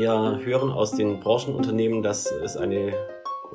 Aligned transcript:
Wir 0.00 0.40
hören 0.42 0.70
aus 0.72 0.92
den 0.92 1.20
Branchenunternehmen, 1.20 2.02
dass 2.02 2.24
es 2.24 2.56
eine 2.56 2.94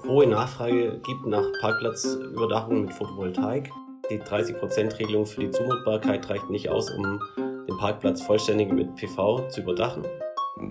hohe 0.08 0.28
Nachfrage 0.28 1.02
gibt 1.04 1.26
nach 1.26 1.44
Parkplatzüberdachung 1.60 2.82
mit 2.82 2.94
Photovoltaik. 2.94 3.72
Die 4.12 4.20
30%-Regelung 4.20 5.26
für 5.26 5.42
die 5.42 5.50
Zumutbarkeit 5.50 6.30
reicht 6.30 6.48
nicht 6.52 6.70
aus, 6.70 6.92
um 6.92 7.20
den 7.36 7.76
Parkplatz 7.80 8.22
vollständig 8.22 8.72
mit 8.72 8.96
PV 8.96 9.48
zu 9.48 9.62
überdachen. 9.62 10.04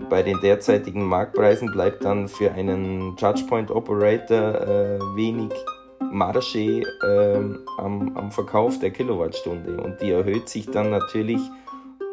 Bei 0.09 0.23
den 0.23 0.39
derzeitigen 0.39 1.03
Marktpreisen 1.03 1.69
bleibt 1.73 2.05
dann 2.05 2.29
für 2.29 2.53
einen 2.53 3.17
ChargePoint 3.17 3.69
Operator 3.69 4.61
äh, 4.61 4.99
wenig 5.17 5.51
Marge 5.99 6.83
äh, 7.03 7.35
am, 7.79 8.15
am 8.15 8.31
Verkauf 8.31 8.79
der 8.79 8.91
Kilowattstunde 8.91 9.75
und 9.83 9.99
die 10.01 10.11
erhöht 10.11 10.47
sich 10.47 10.67
dann 10.67 10.91
natürlich 10.91 11.41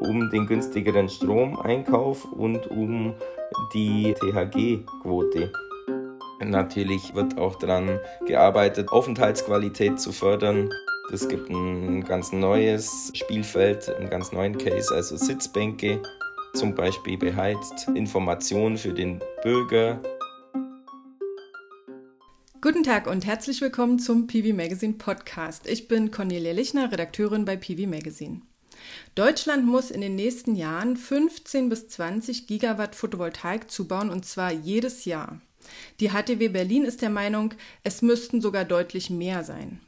um 0.01 0.31
den 0.31 0.49
günstigeren 0.49 1.09
Stromeinkauf 1.09 2.25
und 2.25 2.67
um 2.67 3.15
die 3.73 4.15
THG-Quote. 4.15 5.53
Natürlich 6.45 7.15
wird 7.15 7.39
auch 7.39 7.57
daran 7.57 7.99
gearbeitet, 8.27 8.89
Aufenthaltsqualität 8.91 10.01
zu 10.01 10.13
fördern. 10.13 10.71
Es 11.13 11.29
gibt 11.29 11.51
ein 11.51 12.05
ganz 12.05 12.33
neues 12.33 13.13
Spielfeld, 13.15 13.89
einen 13.91 14.11
ganz 14.11 14.33
neuen 14.33 14.57
Case, 14.57 14.95
also 14.95 15.17
Sitzbänke, 15.17 16.01
zum 16.55 16.75
Beispiel 16.75 17.19
beheizt, 17.19 17.89
Informationen 17.95 18.77
für 18.77 18.93
den 18.93 19.21
Bürger. 19.43 20.01
Guten 22.61 22.85
Tag 22.85 23.09
und 23.09 23.27
herzlich 23.27 23.61
willkommen 23.61 23.99
zum 23.99 24.27
PV 24.29 24.55
Magazine 24.55 24.95
Podcast. 24.95 25.67
Ich 25.67 25.89
bin 25.89 26.11
Cornelia 26.11 26.53
Lichner, 26.53 26.93
Redakteurin 26.93 27.45
bei 27.45 27.57
PV 27.57 27.89
Magazine. 27.89 28.43
Deutschland 29.15 29.67
muss 29.67 29.91
in 29.91 30.01
den 30.01 30.15
nächsten 30.15 30.55
Jahren 30.55 30.97
15 30.97 31.69
bis 31.69 31.89
20 31.89 32.47
Gigawatt 32.47 32.95
Photovoltaik 32.95 33.71
zubauen 33.71 34.11
und 34.11 34.25
zwar 34.25 34.53
jedes 34.53 35.05
Jahr. 35.05 35.41
Die 36.01 36.11
HTW 36.11 36.49
Berlin 36.49 36.85
ist 36.85 37.03
der 37.03 37.11
Meinung, 37.11 37.55
es 37.85 38.03
müssten 38.03 38.41
sogar 38.41 38.65
deutlich 38.65 39.11
mehr 39.11 39.45
sein. 39.45 39.81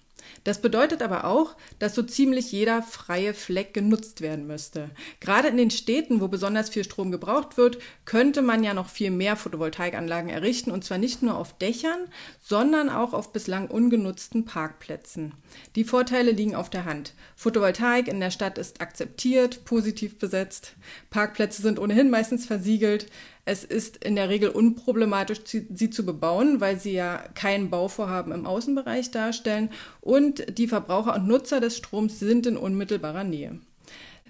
Das 0.44 0.60
bedeutet 0.60 1.02
aber 1.02 1.24
auch, 1.24 1.56
dass 1.78 1.94
so 1.94 2.02
ziemlich 2.02 2.52
jeder 2.52 2.82
freie 2.82 3.34
Fleck 3.34 3.74
genutzt 3.74 4.20
werden 4.20 4.46
müsste. 4.46 4.90
Gerade 5.20 5.48
in 5.48 5.56
den 5.56 5.70
Städten, 5.70 6.20
wo 6.20 6.28
besonders 6.28 6.70
viel 6.70 6.84
Strom 6.84 7.10
gebraucht 7.10 7.56
wird, 7.56 7.78
könnte 8.04 8.42
man 8.42 8.64
ja 8.64 8.74
noch 8.74 8.88
viel 8.88 9.10
mehr 9.10 9.36
Photovoltaikanlagen 9.36 10.30
errichten 10.30 10.70
und 10.70 10.84
zwar 10.84 10.98
nicht 10.98 11.22
nur 11.22 11.36
auf 11.36 11.56
Dächern, 11.58 12.08
sondern 12.42 12.90
auch 12.90 13.12
auf 13.12 13.32
bislang 13.32 13.68
ungenutzten 13.68 14.44
Parkplätzen. 14.44 15.34
Die 15.76 15.84
Vorteile 15.84 16.32
liegen 16.32 16.54
auf 16.54 16.70
der 16.70 16.84
Hand. 16.84 17.14
Photovoltaik 17.36 18.08
in 18.08 18.20
der 18.20 18.30
Stadt 18.30 18.58
ist 18.58 18.80
akzeptiert, 18.80 19.64
positiv 19.64 20.18
besetzt. 20.18 20.74
Parkplätze 21.10 21.62
sind 21.62 21.78
ohnehin 21.78 22.10
meistens 22.10 22.46
versiegelt. 22.46 23.06
Es 23.46 23.62
ist 23.62 24.02
in 24.02 24.16
der 24.16 24.30
Regel 24.30 24.48
unproblematisch, 24.48 25.40
sie 25.44 25.90
zu 25.90 26.06
bebauen, 26.06 26.60
weil 26.60 26.80
sie 26.80 26.92
ja 26.92 27.22
kein 27.34 27.68
Bauvorhaben 27.68 28.32
im 28.32 28.46
Außenbereich 28.46 29.10
darstellen 29.10 29.70
und 30.00 30.58
die 30.58 30.66
Verbraucher 30.66 31.16
und 31.16 31.28
Nutzer 31.28 31.60
des 31.60 31.76
Stroms 31.76 32.18
sind 32.18 32.46
in 32.46 32.56
unmittelbarer 32.56 33.24
Nähe. 33.24 33.60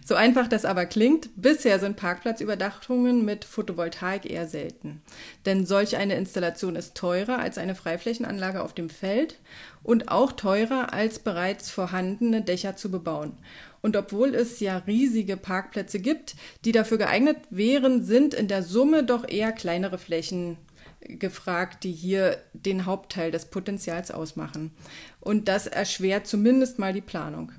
So 0.07 0.15
einfach 0.15 0.49
das 0.49 0.67
aber 0.67 0.85
klingt, 0.85 1.31
bisher 1.35 1.79
sind 1.79 1.97
Parkplatzüberdachungen 1.97 3.25
mit 3.25 3.47
Photovoltaik 3.47 4.31
eher 4.31 4.47
selten. 4.47 5.01
Denn 5.47 5.65
solch 5.65 5.97
eine 5.97 6.17
Installation 6.17 6.77
ist 6.77 6.95
teurer 6.95 7.39
als 7.39 7.57
eine 7.57 7.75
Freiflächenanlage 7.75 8.63
auf 8.63 8.75
dem 8.75 8.91
Feld 8.91 9.41
und 9.83 10.11
auch 10.11 10.33
teurer 10.33 10.93
als 10.93 11.21
bereits 11.21 11.71
vorhandene 11.71 12.43
Dächer 12.43 12.77
zu 12.77 12.91
bebauen. 12.91 13.33
Und 13.81 13.97
obwohl 13.97 14.35
es 14.35 14.61
ja 14.61 14.77
riesige 14.79 15.39
Parkplätze 15.39 15.99
gibt, 16.01 16.37
die 16.67 16.73
dafür 16.73 16.99
geeignet 16.99 17.39
wären, 17.49 18.05
sind 18.05 18.35
in 18.35 18.47
der 18.47 18.63
Summe 18.63 19.05
doch 19.05 19.27
eher 19.27 19.53
kleinere 19.53 19.97
Flächen 19.97 20.59
gefragt, 21.01 21.83
die 21.83 21.93
hier 21.93 22.39
den 22.53 22.85
Hauptteil 22.85 23.31
des 23.31 23.47
Potenzials 23.47 24.11
ausmachen. 24.11 24.73
Und 25.21 25.49
das 25.49 25.67
erschwert 25.67 26.27
zumindest 26.27 26.79
mal 26.79 26.93
die 26.93 27.01
Planung. 27.01 27.53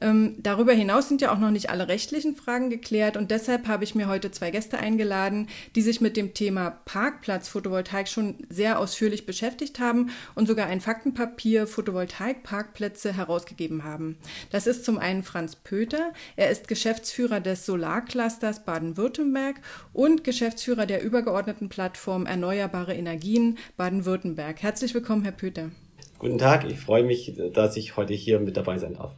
Ähm, 0.00 0.36
darüber 0.38 0.72
hinaus 0.72 1.08
sind 1.08 1.20
ja 1.20 1.32
auch 1.32 1.38
noch 1.38 1.50
nicht 1.50 1.68
alle 1.68 1.88
rechtlichen 1.88 2.34
Fragen 2.34 2.70
geklärt 2.70 3.16
und 3.16 3.30
deshalb 3.30 3.68
habe 3.68 3.84
ich 3.84 3.94
mir 3.94 4.08
heute 4.08 4.30
zwei 4.30 4.50
Gäste 4.50 4.78
eingeladen, 4.78 5.48
die 5.74 5.82
sich 5.82 6.00
mit 6.00 6.16
dem 6.16 6.32
Thema 6.32 6.70
Parkplatz 6.86 7.48
Photovoltaik 7.48 8.08
schon 8.08 8.36
sehr 8.48 8.78
ausführlich 8.78 9.26
beschäftigt 9.26 9.78
haben 9.78 10.10
und 10.34 10.46
sogar 10.46 10.66
ein 10.66 10.80
Faktenpapier 10.80 11.66
Photovoltaik 11.66 12.42
Parkplätze 12.42 13.12
herausgegeben 13.12 13.84
haben. 13.84 14.16
Das 14.50 14.66
ist 14.66 14.84
zum 14.84 14.98
einen 14.98 15.22
Franz 15.22 15.56
Pöter, 15.56 16.12
er 16.36 16.50
ist 16.50 16.66
Geschäftsführer 16.66 17.40
des 17.40 17.66
Solarclusters 17.66 18.64
Baden-Württemberg 18.64 19.60
und 19.92 20.24
Geschäftsführer 20.24 20.86
der 20.86 21.02
übergeordneten 21.02 21.68
Plattform 21.68 22.24
Erneuerbare 22.24 22.94
Energien 22.94 23.58
Baden-Württemberg. 23.76 24.62
Herzlich 24.62 24.94
willkommen, 24.94 25.24
Herr 25.24 25.32
Pöter. 25.32 25.70
Guten 26.18 26.38
Tag, 26.38 26.64
ich 26.70 26.78
freue 26.78 27.02
mich, 27.02 27.34
dass 27.52 27.76
ich 27.76 27.96
heute 27.96 28.14
hier 28.14 28.40
mit 28.40 28.56
dabei 28.56 28.78
sein 28.78 28.94
darf. 28.94 29.16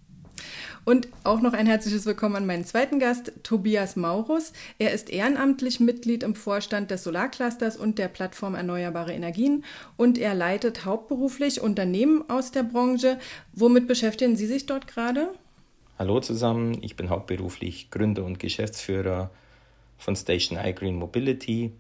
Und 0.85 1.07
auch 1.23 1.41
noch 1.41 1.53
ein 1.53 1.67
herzliches 1.67 2.07
Willkommen 2.07 2.35
an 2.35 2.47
meinen 2.47 2.65
zweiten 2.65 2.99
Gast, 2.99 3.33
Tobias 3.45 3.95
Maurus. 3.95 4.53
Er 4.81 4.93
ist 4.93 5.11
ehrenamtlich 5.11 5.79
Mitglied 5.79 6.25
im 6.25 6.35
Vorstand 6.35 6.91
des 6.91 7.05
Solarclusters 7.05 7.77
und 7.77 8.01
der 8.01 8.09
Plattform 8.09 8.57
Erneuerbare 8.57 9.13
Energien 9.13 9.65
und 9.97 10.19
er 10.19 10.35
leitet 10.35 10.85
hauptberuflich 10.85 11.61
Unternehmen 11.61 12.29
aus 12.29 12.51
der 12.51 12.65
Branche. 12.65 13.21
Womit 13.53 13.87
beschäftigen 13.87 14.35
Sie 14.35 14.47
sich 14.47 14.67
dort 14.67 14.89
gerade? 14.89 15.29
Hallo 16.01 16.19
zusammen, 16.19 16.83
ich 16.83 16.97
bin 16.97 17.11
hauptberuflich 17.11 17.93
Gründer 17.93 18.25
und 18.25 18.41
Geschäftsführer 18.41 19.31
von 19.99 20.17
Station 20.17 20.59
iGreen 20.59 20.97
Mobility. 20.97 21.71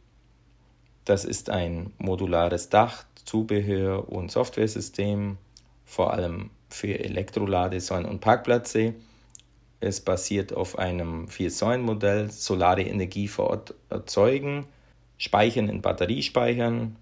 Das 1.05 1.25
ist 1.25 1.51
ein 1.51 1.93
modulares 1.99 2.69
Dach, 2.69 3.05
Zubehör 3.25 4.09
und 4.09 4.31
Softwaresystem, 4.31 5.39
vor 5.85 6.13
allem 6.13 6.51
für 6.73 6.99
Elektroladesäulen 6.99 8.07
und 8.07 8.21
Parkplätze. 8.21 8.95
Es 9.81 10.01
basiert 10.01 10.53
auf 10.53 10.79
einem 10.79 11.29
Vier-Säulen-Modell, 11.29 12.31
solare 12.31 12.83
Energie 12.83 13.29
vor 13.29 13.51
Ort 13.51 13.75
erzeugen, 13.91 14.67
speichern 15.19 15.69
in 15.69 15.83
Batteriespeichern, 15.83 16.97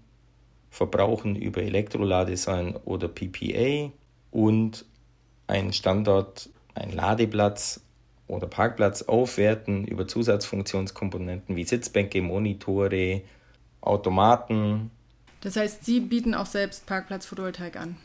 verbrauchen 0.71 1.35
über 1.35 1.61
Elektroladesäulen 1.61 2.75
oder 2.85 3.07
PPA 3.07 3.91
und 4.31 4.85
einen 5.47 5.73
Standort, 5.73 6.49
einen 6.73 6.93
Ladeplatz 6.93 7.81
oder 8.27 8.47
Parkplatz 8.47 9.03
aufwerten 9.03 9.85
über 9.85 10.07
Zusatzfunktionskomponenten 10.07 11.55
wie 11.55 11.65
Sitzbänke, 11.65 12.21
Monitore, 12.21 13.21
Automaten. 13.81 14.89
Das 15.41 15.55
heißt, 15.55 15.83
Sie 15.85 15.99
bieten 15.99 16.33
auch 16.33 16.45
selbst 16.45 16.85
Parkplatz-Photovoltaik 16.85 17.75
an? 17.75 17.97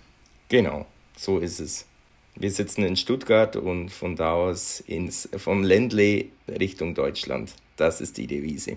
Genau. 0.49 0.87
So 1.17 1.39
ist 1.39 1.61
es. 1.61 1.87
Wir 2.39 2.51
sitzen 2.51 2.85
in 2.85 2.97
Stuttgart 2.97 3.57
und 3.57 3.91
von 3.91 4.15
da 4.15 4.35
aus 4.35 4.81
ins, 4.81 5.29
vom 5.37 5.65
Ländle 5.65 6.27
Richtung 6.49 6.95
Deutschland. 6.95 7.55
Das 7.77 8.01
ist 8.01 8.19
die 8.19 8.27
Devise. 8.27 8.77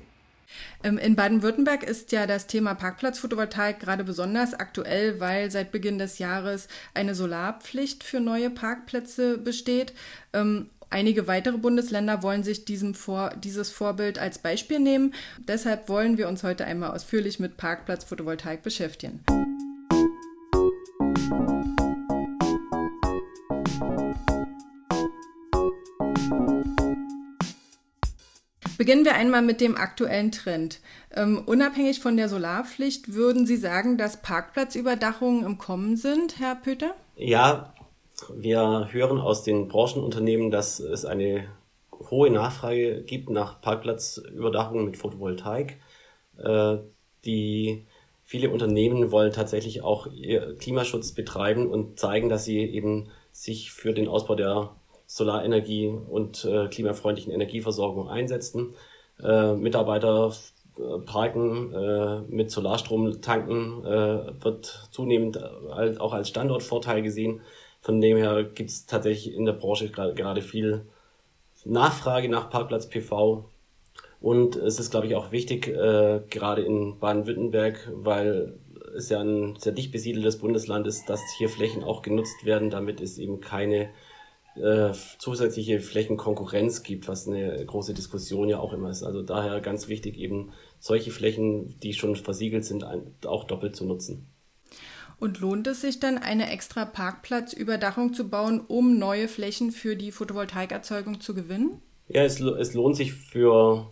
Ähm, 0.83 0.97
in 0.97 1.15
Baden-Württemberg 1.15 1.83
ist 1.83 2.11
ja 2.11 2.25
das 2.25 2.47
Thema 2.47 2.73
Parkplatzphotovoltaik 2.73 3.79
gerade 3.79 4.03
besonders 4.03 4.53
aktuell, 4.53 5.19
weil 5.19 5.51
seit 5.51 5.71
Beginn 5.71 5.99
des 5.99 6.19
Jahres 6.19 6.67
eine 6.93 7.15
Solarpflicht 7.15 8.03
für 8.03 8.19
neue 8.19 8.49
Parkplätze 8.49 9.37
besteht. 9.37 9.93
Ähm, 10.33 10.69
einige 10.89 11.27
weitere 11.27 11.57
Bundesländer 11.57 12.23
wollen 12.23 12.43
sich 12.43 12.65
diesem 12.65 12.95
Vor 12.95 13.31
dieses 13.35 13.69
Vorbild 13.69 14.17
als 14.17 14.39
Beispiel 14.39 14.79
nehmen. 14.79 15.13
Deshalb 15.37 15.89
wollen 15.89 16.17
wir 16.17 16.27
uns 16.29 16.43
heute 16.43 16.65
einmal 16.65 16.91
ausführlich 16.91 17.39
mit 17.39 17.57
Parkplatzphotovoltaik 17.57 18.63
beschäftigen. 18.63 19.23
Beginnen 28.89 29.05
wir 29.05 29.13
einmal 29.13 29.43
mit 29.43 29.61
dem 29.61 29.77
aktuellen 29.77 30.31
Trend. 30.31 30.79
Ähm, 31.15 31.43
unabhängig 31.45 31.99
von 31.99 32.17
der 32.17 32.27
Solarpflicht, 32.27 33.13
würden 33.13 33.45
Sie 33.45 33.55
sagen, 33.55 33.99
dass 33.99 34.23
Parkplatzüberdachungen 34.23 35.45
im 35.45 35.59
Kommen 35.59 35.95
sind, 35.95 36.39
Herr 36.39 36.55
Pöter? 36.55 36.95
Ja, 37.15 37.71
wir 38.33 38.87
hören 38.89 39.19
aus 39.19 39.43
den 39.43 39.67
Branchenunternehmen, 39.67 40.49
dass 40.49 40.79
es 40.79 41.05
eine 41.05 41.49
hohe 42.09 42.31
Nachfrage 42.31 43.03
gibt 43.03 43.29
nach 43.29 43.61
Parkplatzüberdachungen 43.61 44.85
mit 44.85 44.97
Photovoltaik. 44.97 45.77
Äh, 46.39 46.77
die 47.25 47.85
viele 48.23 48.49
Unternehmen 48.49 49.11
wollen 49.11 49.31
tatsächlich 49.31 49.83
auch 49.83 50.07
Klimaschutz 50.57 51.11
betreiben 51.11 51.69
und 51.69 51.99
zeigen, 51.99 52.27
dass 52.27 52.43
sie 52.43 52.57
eben 52.57 53.11
sich 53.31 53.71
für 53.71 53.93
den 53.93 54.07
Ausbau 54.07 54.33
der 54.33 54.71
Solarenergie 55.09 55.87
und 55.87 56.45
äh, 56.45 56.67
klimafreundlichen 56.67 57.33
Energieversorgung 57.33 58.09
einsetzen. 58.09 58.75
Äh, 59.19 59.55
Mitarbeiter 59.55 60.31
äh, 60.77 60.99
parken 60.99 61.73
äh, 61.73 62.21
mit 62.29 62.51
Solarstrom 62.51 63.19
tanken 63.19 63.83
äh, 63.85 64.43
wird 64.43 64.87
zunehmend 64.91 65.41
als, 65.71 65.99
auch 65.99 66.13
als 66.13 66.29
Standortvorteil 66.29 67.01
gesehen. 67.01 67.41
Von 67.81 67.99
dem 68.01 68.17
her 68.17 68.43
gibt 68.43 68.69
es 68.69 68.85
tatsächlich 68.85 69.33
in 69.33 69.45
der 69.45 69.53
Branche 69.53 69.89
gerade 69.89 70.43
viel 70.43 70.85
Nachfrage 71.65 72.29
nach 72.29 72.51
Parkplatz 72.51 72.87
PV. 72.87 73.45
Und 74.21 74.57
es 74.57 74.79
ist, 74.79 74.91
glaube 74.91 75.07
ich, 75.07 75.15
auch 75.15 75.31
wichtig, 75.31 75.69
äh, 75.69 76.21
gerade 76.29 76.61
in 76.61 76.99
Baden-Württemberg, 76.99 77.91
weil 77.95 78.59
es 78.95 79.09
ja 79.09 79.21
ein 79.21 79.55
sehr 79.57 79.71
dicht 79.71 79.91
besiedeltes 79.91 80.37
Bundesland 80.37 80.85
ist, 80.85 81.09
dass 81.09 81.21
hier 81.39 81.49
Flächen 81.49 81.83
auch 81.83 82.03
genutzt 82.03 82.45
werden, 82.45 82.69
damit 82.69 83.01
es 83.01 83.17
eben 83.17 83.41
keine 83.41 83.89
äh, 84.59 84.91
zusätzliche 85.17 85.79
Flächenkonkurrenz 85.79 86.83
gibt, 86.83 87.07
was 87.07 87.27
eine 87.27 87.65
große 87.65 87.93
Diskussion 87.93 88.49
ja 88.49 88.59
auch 88.59 88.73
immer 88.73 88.89
ist. 88.89 89.03
Also 89.03 89.21
daher 89.21 89.61
ganz 89.61 89.87
wichtig, 89.87 90.17
eben 90.17 90.51
solche 90.79 91.11
Flächen, 91.11 91.79
die 91.79 91.93
schon 91.93 92.15
versiegelt 92.15 92.65
sind, 92.65 92.85
auch 93.25 93.45
doppelt 93.45 93.75
zu 93.75 93.85
nutzen. 93.85 94.27
Und 95.19 95.41
lohnt 95.41 95.67
es 95.67 95.81
sich 95.81 95.99
dann, 95.99 96.17
eine 96.17 96.49
extra 96.49 96.85
Parkplatzüberdachung 96.85 98.13
zu 98.13 98.29
bauen, 98.29 98.61
um 98.65 98.97
neue 98.97 99.27
Flächen 99.27 99.71
für 99.71 99.95
die 99.95 100.11
Photovoltaikerzeugung 100.11 101.19
zu 101.19 101.33
gewinnen? 101.33 101.81
Ja, 102.07 102.23
es, 102.23 102.39
es 102.39 102.73
lohnt 102.73 102.95
sich 102.95 103.13
für 103.13 103.91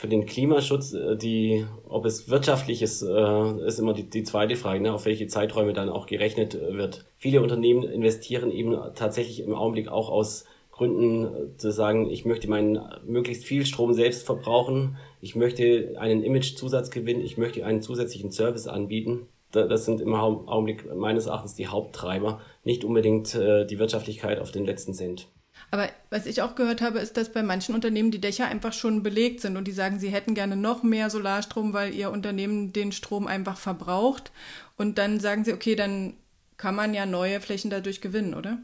für 0.00 0.08
den 0.08 0.24
Klimaschutz, 0.24 0.94
äh, 0.94 1.14
die, 1.14 1.66
ob 1.86 2.06
es 2.06 2.30
wirtschaftlich 2.30 2.80
ist, 2.80 3.02
äh, 3.02 3.66
ist 3.66 3.78
immer 3.78 3.92
die, 3.92 4.08
die 4.08 4.22
zweite 4.22 4.56
Frage, 4.56 4.80
ne, 4.80 4.94
auf 4.94 5.04
welche 5.04 5.26
Zeiträume 5.26 5.74
dann 5.74 5.90
auch 5.90 6.06
gerechnet 6.06 6.54
äh, 6.54 6.72
wird. 6.72 7.04
Viele 7.18 7.42
Unternehmen 7.42 7.82
investieren 7.82 8.50
eben 8.50 8.74
tatsächlich 8.94 9.40
im 9.40 9.54
Augenblick 9.54 9.88
auch 9.88 10.08
aus 10.08 10.46
Gründen 10.72 11.58
zu 11.58 11.70
sagen, 11.70 12.08
ich 12.08 12.24
möchte 12.24 12.48
meinen 12.48 12.80
möglichst 13.06 13.44
viel 13.44 13.66
Strom 13.66 13.92
selbst 13.92 14.24
verbrauchen, 14.24 14.96
ich 15.20 15.36
möchte 15.36 15.96
einen 15.98 16.22
Imagezusatz 16.22 16.90
gewinnen, 16.90 17.20
ich 17.20 17.36
möchte 17.36 17.66
einen 17.66 17.82
zusätzlichen 17.82 18.32
Service 18.32 18.68
anbieten. 18.68 19.26
Das 19.52 19.84
sind 19.84 20.00
im 20.00 20.14
Augenblick 20.14 20.94
meines 20.94 21.26
Erachtens 21.26 21.56
die 21.56 21.66
Haupttreiber, 21.66 22.40
nicht 22.64 22.84
unbedingt 22.84 23.34
die 23.34 23.78
Wirtschaftlichkeit 23.78 24.38
auf 24.38 24.52
den 24.52 24.64
letzten 24.64 24.94
Cent. 24.94 25.26
Aber 25.70 25.88
was 26.10 26.26
ich 26.26 26.42
auch 26.42 26.56
gehört 26.56 26.80
habe, 26.80 26.98
ist, 26.98 27.16
dass 27.16 27.32
bei 27.32 27.42
manchen 27.42 27.74
Unternehmen 27.74 28.10
die 28.10 28.20
Dächer 28.20 28.46
einfach 28.46 28.72
schon 28.72 29.02
belegt 29.02 29.40
sind 29.40 29.56
und 29.56 29.68
die 29.68 29.72
sagen, 29.72 30.00
sie 30.00 30.08
hätten 30.08 30.34
gerne 30.34 30.56
noch 30.56 30.82
mehr 30.82 31.10
Solarstrom, 31.10 31.72
weil 31.72 31.94
ihr 31.94 32.10
Unternehmen 32.10 32.72
den 32.72 32.90
Strom 32.90 33.28
einfach 33.28 33.56
verbraucht. 33.56 34.32
Und 34.76 34.98
dann 34.98 35.20
sagen 35.20 35.44
sie, 35.44 35.52
okay, 35.52 35.76
dann 35.76 36.14
kann 36.56 36.74
man 36.74 36.92
ja 36.92 37.06
neue 37.06 37.40
Flächen 37.40 37.70
dadurch 37.70 38.00
gewinnen, 38.00 38.34
oder? 38.34 38.58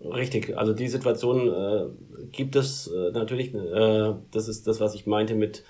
Richtig, 0.00 0.58
also 0.58 0.72
die 0.72 0.88
Situation 0.88 1.48
äh, 1.48 2.26
gibt 2.32 2.56
es 2.56 2.88
äh, 2.88 3.12
natürlich. 3.12 3.54
Äh, 3.54 4.14
das 4.30 4.48
ist 4.48 4.66
das, 4.66 4.80
was 4.80 4.94
ich 4.94 5.06
meinte 5.06 5.34
mit, 5.34 5.64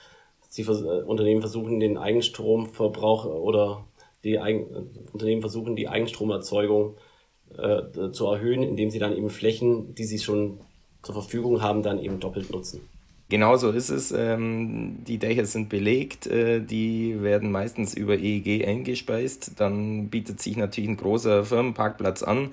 sie 0.49 0.65
vers 0.65 0.83
äh, 0.83 1.03
Unternehmen 1.03 1.43
versuchen 1.43 1.81
den 1.81 1.99
Eigenstromverbrauch 1.99 3.27
oder 3.27 3.87
die 4.25 4.39
Eigen 4.39 4.91
Unternehmen 5.13 5.43
versuchen 5.43 5.77
die 5.77 5.89
Eigenstromerzeugung 5.89 6.97
äh, 7.57 8.11
zu 8.13 8.27
erhöhen, 8.27 8.63
indem 8.63 8.91
sie 8.91 8.99
dann 8.99 9.17
eben 9.17 9.31
Flächen, 9.31 9.95
die 9.95 10.05
sie 10.05 10.19
schon 10.19 10.61
zur 11.03 11.15
Verfügung 11.15 11.63
haben, 11.63 11.83
dann 11.83 11.99
eben 11.99 12.21
doppelt 12.21 12.51
nutzen. 12.51 12.81
Genau 13.29 13.57
so 13.57 13.71
ist 13.71 13.89
es. 13.89 14.13
Ähm, 14.13 15.05
die 15.07 15.17
Dächer 15.17 15.47
sind 15.47 15.71
belegt, 15.71 16.27
äh, 16.27 16.61
die 16.61 17.23
werden 17.23 17.51
meistens 17.51 17.95
über 17.95 18.19
EEG 18.19 18.67
eingespeist. 18.69 19.53
Dann 19.59 20.09
bietet 20.11 20.43
sich 20.43 20.57
natürlich 20.59 20.91
ein 20.91 20.99
großer 20.99 21.45
Firmenparkplatz 21.45 22.23
an. 22.23 22.51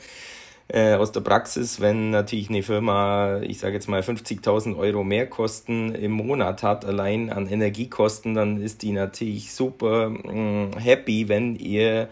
Äh, 0.70 0.94
aus 0.94 1.12
der 1.12 1.22
Praxis, 1.22 1.82
wenn 1.82 2.12
natürlich 2.12 2.50
eine 2.50 2.64
Firma, 2.64 3.42
ich 3.42 3.60
sage 3.60 3.74
jetzt 3.74 3.90
mal 3.90 4.02
50.000 4.02 4.78
Euro 4.78 5.04
mehr 5.04 5.28
Kosten 5.28 5.96
im 5.96 6.12
Monat 6.12 6.64
hat, 6.64 6.86
allein 6.86 7.32
an 7.32 7.48
Energiekosten, 7.48 8.36
dann 8.36 8.62
ist 8.62 8.84
die 8.84 8.92
natürlich 8.92 9.52
super 9.52 10.12
mh, 10.12 10.80
happy, 10.80 11.28
wenn 11.28 11.56
ihr 11.56 12.08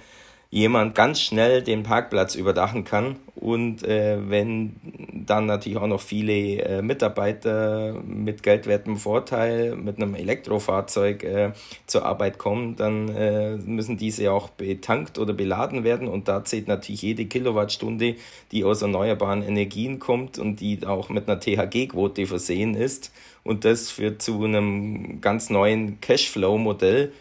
jemand 0.57 0.95
ganz 0.95 1.21
schnell 1.21 1.61
den 1.61 1.83
Parkplatz 1.83 2.35
überdachen 2.35 2.83
kann 2.83 3.17
und 3.35 3.83
äh, 3.83 4.17
wenn 4.29 4.75
dann 5.13 5.45
natürlich 5.45 5.77
auch 5.77 5.87
noch 5.87 6.01
viele 6.01 6.33
äh, 6.63 6.81
Mitarbeiter 6.81 7.93
mit 8.03 8.41
geldwertem 8.41 8.97
Vorteil 8.97 9.75
mit 9.75 9.97
einem 9.97 10.15
Elektrofahrzeug 10.15 11.23
äh, 11.23 11.51
zur 11.85 12.05
Arbeit 12.05 12.39
kommen, 12.39 12.75
dann 12.75 13.09
äh, 13.09 13.55
müssen 13.57 13.97
diese 13.97 14.31
auch 14.31 14.49
betankt 14.49 15.19
oder 15.19 15.33
beladen 15.33 15.83
werden. 15.83 16.07
Und 16.07 16.27
da 16.27 16.43
zählt 16.43 16.67
natürlich 16.67 17.03
jede 17.03 17.25
Kilowattstunde, 17.25 18.15
die 18.51 18.63
aus 18.63 18.81
erneuerbaren 18.81 19.43
Energien 19.43 19.99
kommt 19.99 20.39
und 20.39 20.59
die 20.59 20.85
auch 20.87 21.09
mit 21.09 21.29
einer 21.29 21.39
THG-Quote 21.39 22.25
versehen 22.25 22.73
ist. 22.73 23.11
Und 23.43 23.65
das 23.65 23.91
führt 23.91 24.23
zu 24.23 24.43
einem 24.43 25.21
ganz 25.21 25.51
neuen 25.51 26.01
Cashflow-Modell, 26.01 27.11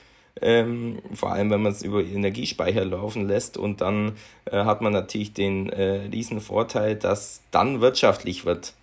ähm, 0.43 0.99
vor 1.15 1.33
allem 1.33 1.51
wenn 1.51 1.63
man 1.63 1.73
es 1.73 1.83
über 1.83 2.03
Energiespeicher 2.03 2.85
laufen 2.85 3.27
lässt 3.27 3.57
und 3.57 3.81
dann 3.81 4.13
äh, 4.45 4.65
hat 4.65 4.83
man 4.83 4.93
natürlich 4.93 5.33
den 5.33 5.69
äh, 5.71 6.09
riesen 6.13 6.41
Vorteil, 6.41 6.97
dass 6.97 7.43
dann 7.51 7.81
wirtschaftlich 7.81 8.45
wird 8.45 8.75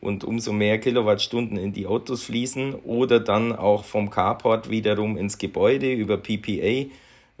und 0.00 0.24
umso 0.24 0.52
mehr 0.52 0.78
Kilowattstunden 0.78 1.56
in 1.56 1.72
die 1.72 1.86
Autos 1.86 2.22
fließen 2.24 2.74
oder 2.74 3.20
dann 3.20 3.54
auch 3.54 3.84
vom 3.84 4.10
Carport 4.10 4.70
wiederum 4.70 5.16
ins 5.16 5.38
Gebäude 5.38 5.92
über 5.92 6.16
PPA 6.16 6.90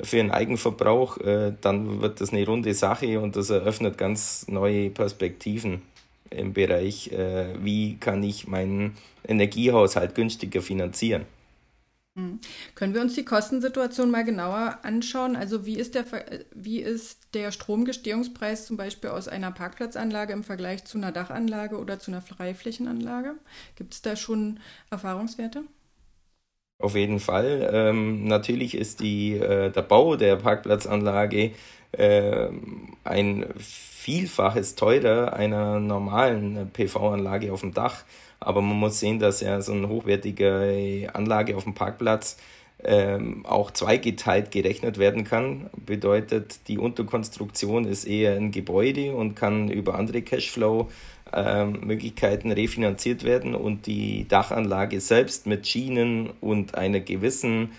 für 0.00 0.16
den 0.16 0.30
Eigenverbrauch, 0.30 1.18
äh, 1.18 1.52
dann 1.60 2.02
wird 2.02 2.20
das 2.20 2.32
eine 2.32 2.44
runde 2.44 2.74
Sache 2.74 3.20
und 3.20 3.36
das 3.36 3.50
eröffnet 3.50 3.96
ganz 3.96 4.46
neue 4.48 4.90
Perspektiven 4.90 5.82
im 6.30 6.52
Bereich, 6.52 7.12
äh, 7.12 7.54
wie 7.62 7.96
kann 7.96 8.22
ich 8.22 8.46
meinen 8.46 8.96
Energiehaushalt 9.26 10.14
günstiger 10.14 10.60
finanzieren. 10.60 11.24
Hm. 12.16 12.40
Können 12.74 12.94
wir 12.94 13.02
uns 13.02 13.14
die 13.14 13.26
Kostensituation 13.26 14.10
mal 14.10 14.24
genauer 14.24 14.78
anschauen? 14.82 15.36
Also 15.36 15.66
wie 15.66 15.76
ist 15.76 15.94
der, 15.94 16.06
wie 16.54 16.80
ist 16.80 17.34
der 17.34 17.52
Stromgestehungspreis 17.52 18.64
zum 18.64 18.78
Beispiel 18.78 19.10
aus 19.10 19.28
einer 19.28 19.52
Parkplatzanlage 19.52 20.32
im 20.32 20.42
Vergleich 20.42 20.84
zu 20.86 20.96
einer 20.96 21.12
Dachanlage 21.12 21.76
oder 21.78 21.98
zu 21.98 22.10
einer 22.10 22.22
Freiflächenanlage? 22.22 23.34
Gibt 23.76 23.92
es 23.92 24.00
da 24.00 24.16
schon 24.16 24.60
Erfahrungswerte? 24.90 25.64
Auf 26.78 26.94
jeden 26.94 27.20
Fall. 27.20 27.68
Ähm, 27.72 28.26
natürlich 28.26 28.74
ist 28.74 29.00
die, 29.00 29.34
äh, 29.34 29.70
der 29.70 29.82
Bau 29.82 30.16
der 30.16 30.36
Parkplatzanlage 30.36 31.52
äh, 31.92 32.48
ein 33.04 33.46
Vielfaches 33.58 34.74
teurer 34.74 35.32
einer 35.34 35.80
normalen 35.80 36.70
PV-Anlage 36.70 37.52
auf 37.52 37.60
dem 37.60 37.74
Dach. 37.74 38.04
Aber 38.40 38.62
man 38.62 38.78
muss 38.78 39.00
sehen, 39.00 39.18
dass 39.18 39.40
ja 39.40 39.60
so 39.60 39.72
eine 39.72 39.88
hochwertige 39.88 41.10
Anlage 41.12 41.56
auf 41.56 41.64
dem 41.64 41.74
Parkplatz 41.74 42.36
ähm, 42.84 43.46
auch 43.46 43.70
zweigeteilt 43.70 44.50
gerechnet 44.50 44.98
werden 44.98 45.24
kann. 45.24 45.70
Bedeutet, 45.84 46.68
die 46.68 46.76
Unterkonstruktion 46.78 47.86
ist 47.86 48.04
eher 48.04 48.36
ein 48.36 48.50
Gebäude 48.50 49.14
und 49.14 49.34
kann 49.34 49.70
über 49.70 49.94
andere 49.94 50.20
Cashflow-Möglichkeiten 50.22 52.50
ähm, 52.50 52.54
refinanziert 52.54 53.24
werden 53.24 53.54
und 53.54 53.86
die 53.86 54.28
Dachanlage 54.28 55.00
selbst 55.00 55.46
mit 55.46 55.66
Schienen 55.66 56.28
und 56.40 56.74
einer 56.76 57.00
gewissen 57.00 57.70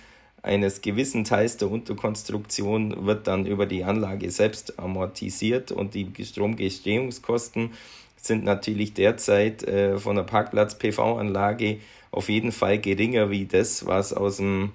eines 0.43 0.81
gewissen 0.81 1.23
Teils 1.23 1.57
der 1.57 1.69
Unterkonstruktion 1.69 3.05
wird 3.05 3.27
dann 3.27 3.45
über 3.45 3.65
die 3.65 3.83
Anlage 3.83 4.31
selbst 4.31 4.79
amortisiert 4.79 5.71
und 5.71 5.93
die 5.93 6.11
Stromgestehungskosten 6.23 7.71
sind 8.15 8.43
natürlich 8.43 8.93
derzeit 8.93 9.63
äh, 9.63 9.97
von 9.97 10.15
der 10.15 10.23
Parkplatz-PV-Anlage 10.23 11.79
auf 12.11 12.29
jeden 12.29 12.51
Fall 12.51 12.79
geringer 12.79 13.29
wie 13.29 13.45
das, 13.45 13.85
was 13.85 14.13
aus 14.13 14.37
dem 14.37 14.71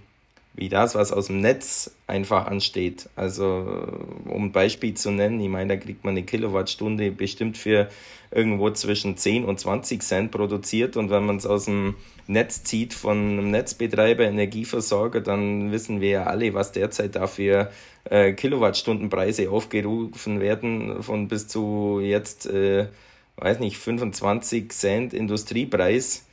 wie 0.54 0.68
das, 0.68 0.94
was 0.94 1.12
aus 1.12 1.28
dem 1.28 1.40
Netz 1.40 1.94
einfach 2.06 2.46
ansteht. 2.46 3.08
Also, 3.16 3.86
um 4.26 4.46
ein 4.46 4.52
Beispiel 4.52 4.94
zu 4.94 5.10
nennen, 5.10 5.40
ich 5.40 5.48
meine, 5.48 5.76
da 5.76 5.82
kriegt 5.82 6.04
man 6.04 6.12
eine 6.12 6.24
Kilowattstunde 6.24 7.10
bestimmt 7.10 7.56
für 7.56 7.88
irgendwo 8.30 8.70
zwischen 8.70 9.16
10 9.16 9.44
und 9.44 9.58
20 9.58 10.02
Cent 10.02 10.30
produziert. 10.30 10.96
Und 10.96 11.10
wenn 11.10 11.24
man 11.24 11.36
es 11.36 11.46
aus 11.46 11.64
dem 11.64 11.94
Netz 12.26 12.64
zieht 12.64 12.92
von 12.92 13.16
einem 13.16 13.50
Netzbetreiber, 13.50 14.24
Energieversorger, 14.24 15.20
dann 15.20 15.72
wissen 15.72 16.00
wir 16.00 16.10
ja 16.10 16.24
alle, 16.24 16.52
was 16.54 16.72
derzeit 16.72 17.14
dafür 17.16 17.70
äh, 18.04 18.32
Kilowattstundenpreise 18.32 19.50
aufgerufen 19.50 20.40
werden, 20.40 21.02
von 21.02 21.28
bis 21.28 21.48
zu 21.48 22.00
jetzt 22.02 22.46
äh, 22.46 22.88
weiß 23.36 23.58
nicht, 23.60 23.78
25 23.78 24.70
Cent 24.72 25.14
Industriepreis 25.14 26.26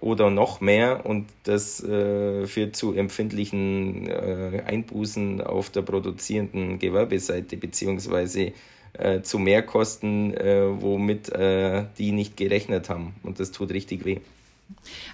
oder 0.00 0.30
noch 0.30 0.60
mehr 0.60 1.06
und 1.06 1.26
das 1.44 1.82
äh, 1.82 2.46
führt 2.46 2.76
zu 2.76 2.92
empfindlichen 2.94 4.08
äh, 4.08 4.62
Einbußen 4.66 5.40
auf 5.40 5.70
der 5.70 5.82
produzierenden 5.82 6.78
Gewerbeseite 6.78 7.56
beziehungsweise 7.56 8.52
äh, 8.94 9.22
zu 9.22 9.38
Mehrkosten, 9.38 10.34
äh, 10.34 10.66
womit 10.80 11.30
äh, 11.30 11.84
die 11.98 12.12
nicht 12.12 12.36
gerechnet 12.36 12.88
haben 12.88 13.14
und 13.22 13.40
das 13.40 13.52
tut 13.52 13.70
richtig 13.70 14.04
weh. 14.04 14.20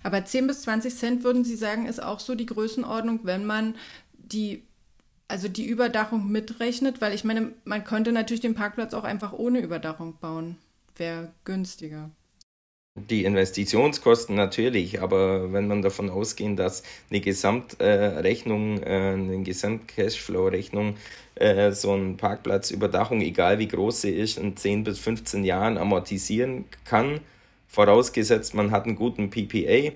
Aber 0.03 0.25
10 0.25 0.47
bis 0.47 0.63
20 0.63 0.95
Cent 0.95 1.25
würden 1.25 1.45
Sie 1.45 1.57
sagen, 1.57 1.87
ist 1.87 2.03
auch 2.03 2.21
so 2.21 2.35
die 2.35 2.47
Größenordnung, 2.47 3.21
wenn 3.25 3.47
man 3.47 3.75
die 4.13 4.63
also 5.29 5.47
die 5.47 5.67
Überdachung 5.67 6.29
mitrechnet, 6.29 7.01
weil 7.01 7.15
ich 7.15 7.23
meine, 7.23 7.53
man 7.65 7.85
könnte 7.85 8.11
natürlich 8.11 8.41
den 8.41 8.57
Parkplatz 8.57 8.95
auch 8.95 9.05
einfach 9.05 9.33
ohne 9.33 9.61
Überdachung 9.61 10.17
bauen 10.21 10.57
wäre 10.97 11.33
günstiger. 11.45 12.11
Die 12.97 13.25
Investitionskosten 13.25 14.35
natürlich, 14.35 15.01
aber 15.01 15.53
wenn 15.53 15.69
man 15.69 15.81
davon 15.81 16.11
ausgeht, 16.11 16.59
dass 16.59 16.83
eine 17.09 17.21
Gesamtrechnung, 17.21 18.83
äh, 18.83 19.13
eine 19.13 19.43
Gesamt-Cashflow-Rechnung 19.45 20.97
äh, 21.37 21.71
so 21.71 21.95
ein 21.95 22.17
Parkplatzüberdachung, 22.17 23.21
egal 23.21 23.61
wie 23.61 23.69
groß 23.69 24.03
sie 24.03 24.11
ist, 24.11 24.39
in 24.39 24.57
10 24.57 24.83
bis 24.83 24.99
15 24.99 25.45
Jahren 25.45 25.79
amortisieren 25.79 26.65
kann, 26.85 27.21
vorausgesetzt 27.69 28.55
man 28.55 28.73
hat 28.73 28.87
einen 28.87 28.97
guten 28.97 29.31
PPA, 29.31 29.93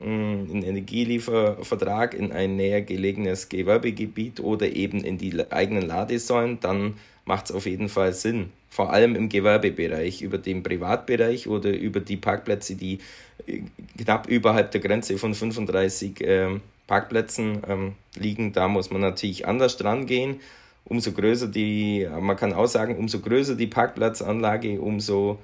einen 0.00 0.62
Energieliefervertrag 0.64 2.12
in 2.12 2.32
ein 2.32 2.56
näher 2.56 2.82
gelegenes 2.82 3.48
Gewerbegebiet 3.48 4.40
oder 4.40 4.74
eben 4.74 5.04
in 5.04 5.16
die 5.16 5.50
eigenen 5.52 5.86
Ladesäulen, 5.86 6.58
dann 6.60 6.98
macht 7.24 7.46
es 7.46 7.52
auf 7.52 7.66
jeden 7.66 7.88
Fall 7.88 8.12
Sinn. 8.12 8.50
Vor 8.76 8.92
allem 8.92 9.16
im 9.16 9.30
Gewerbebereich, 9.30 10.20
über 10.20 10.36
den 10.36 10.62
Privatbereich 10.62 11.48
oder 11.48 11.70
über 11.70 12.00
die 12.00 12.18
Parkplätze, 12.18 12.74
die 12.74 12.98
äh, 13.46 13.62
knapp 13.96 14.28
überhalb 14.28 14.70
der 14.72 14.82
Grenze 14.82 15.16
von 15.16 15.32
35 15.32 16.20
äh, 16.20 16.60
Parkplätzen 16.86 17.62
ähm, 17.66 17.94
liegen. 18.16 18.52
Da 18.52 18.68
muss 18.68 18.90
man 18.90 19.00
natürlich 19.00 19.48
anders 19.48 19.78
dran 19.78 20.04
gehen. 20.04 20.40
Umso 20.84 21.12
größer 21.12 21.48
die, 21.48 22.06
man 22.20 22.36
kann 22.36 22.52
auch 22.52 22.66
sagen, 22.66 22.98
umso 22.98 23.20
größer 23.20 23.54
die 23.54 23.66
Parkplatzanlage, 23.66 24.78
umso 24.78 25.38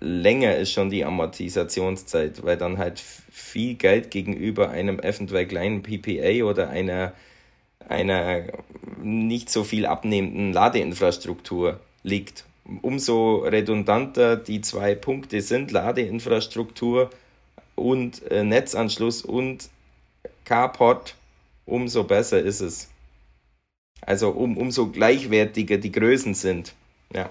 länger 0.00 0.56
ist 0.56 0.72
schon 0.72 0.90
die 0.90 1.04
Amortisationszeit, 1.04 2.42
weil 2.44 2.56
dann 2.56 2.78
halt 2.78 2.98
viel 2.98 3.74
Geld 3.74 4.10
gegenüber 4.10 4.70
einem 4.70 4.98
eventuell 4.98 5.46
kleinen 5.46 5.84
PPA 5.84 6.42
oder 6.42 6.70
einer, 6.70 7.12
einer 7.88 8.42
nicht 9.00 9.48
so 9.48 9.62
viel 9.62 9.86
abnehmenden 9.86 10.52
Ladeinfrastruktur 10.52 11.78
liegt. 12.02 12.44
Umso 12.82 13.38
redundanter 13.38 14.36
die 14.36 14.60
zwei 14.62 14.94
Punkte 14.94 15.42
sind, 15.42 15.70
Ladeinfrastruktur 15.70 17.10
und 17.74 18.22
äh, 18.30 18.42
Netzanschluss 18.42 19.22
und 19.22 19.68
Carport, 20.44 21.14
umso 21.66 22.04
besser 22.04 22.40
ist 22.40 22.60
es. 22.60 22.88
Also 24.00 24.30
um, 24.30 24.56
umso 24.56 24.88
gleichwertiger 24.88 25.78
die 25.78 25.92
Größen 25.92 26.34
sind. 26.34 26.74
Ja. 27.12 27.30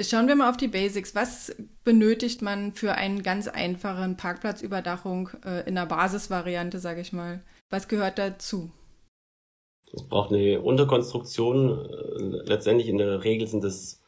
Schauen 0.00 0.28
wir 0.28 0.36
mal 0.36 0.48
auf 0.48 0.56
die 0.56 0.68
Basics. 0.68 1.14
Was 1.14 1.54
benötigt 1.84 2.42
man 2.42 2.72
für 2.72 2.94
einen 2.94 3.22
ganz 3.22 3.48
einfachen 3.48 4.16
Parkplatzüberdachung 4.16 5.30
äh, 5.44 5.66
in 5.68 5.74
der 5.74 5.86
Basisvariante, 5.86 6.78
sage 6.78 7.00
ich 7.00 7.12
mal? 7.12 7.40
Was 7.70 7.88
gehört 7.88 8.18
dazu? 8.18 8.70
Es 9.92 10.02
braucht 10.02 10.32
eine 10.32 10.60
Unterkonstruktion. 10.60 11.70
Äh, 11.70 12.48
letztendlich 12.48 12.88
in 12.88 12.98
der 12.98 13.24
Regel 13.24 13.48
sind 13.48 13.64
es 13.64 13.99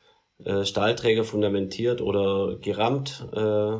äh, 0.44 0.64
Stahlträger 0.64 1.24
fundamentiert 1.24 2.00
oder 2.00 2.56
gerammt, 2.58 3.26
äh, 3.32 3.78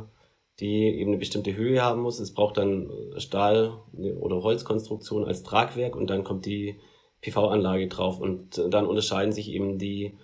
die 0.61 1.01
eben 1.01 1.11
eine 1.11 1.19
bestimmte 1.19 1.57
Höhe 1.57 1.83
haben 1.83 2.03
muss. 2.03 2.21
Es 2.21 2.35
braucht 2.35 2.59
dann 2.59 2.91
Stahl- 3.17 3.81
oder 4.21 4.43
Holzkonstruktion 4.43 5.25
als 5.25 5.43
Tragwerk 5.43 5.97
und 5.97 6.11
dann 6.11 6.25
kommt 6.25 6.47
die 6.47 6.79
PV-Anlage 7.23 7.89
drauf 7.89 8.21
und 8.21 8.63
dann 8.69 8.87
unterscheiden 8.87 9.33
sich 9.33 9.51
eben 9.51 9.79
die 9.79 10.19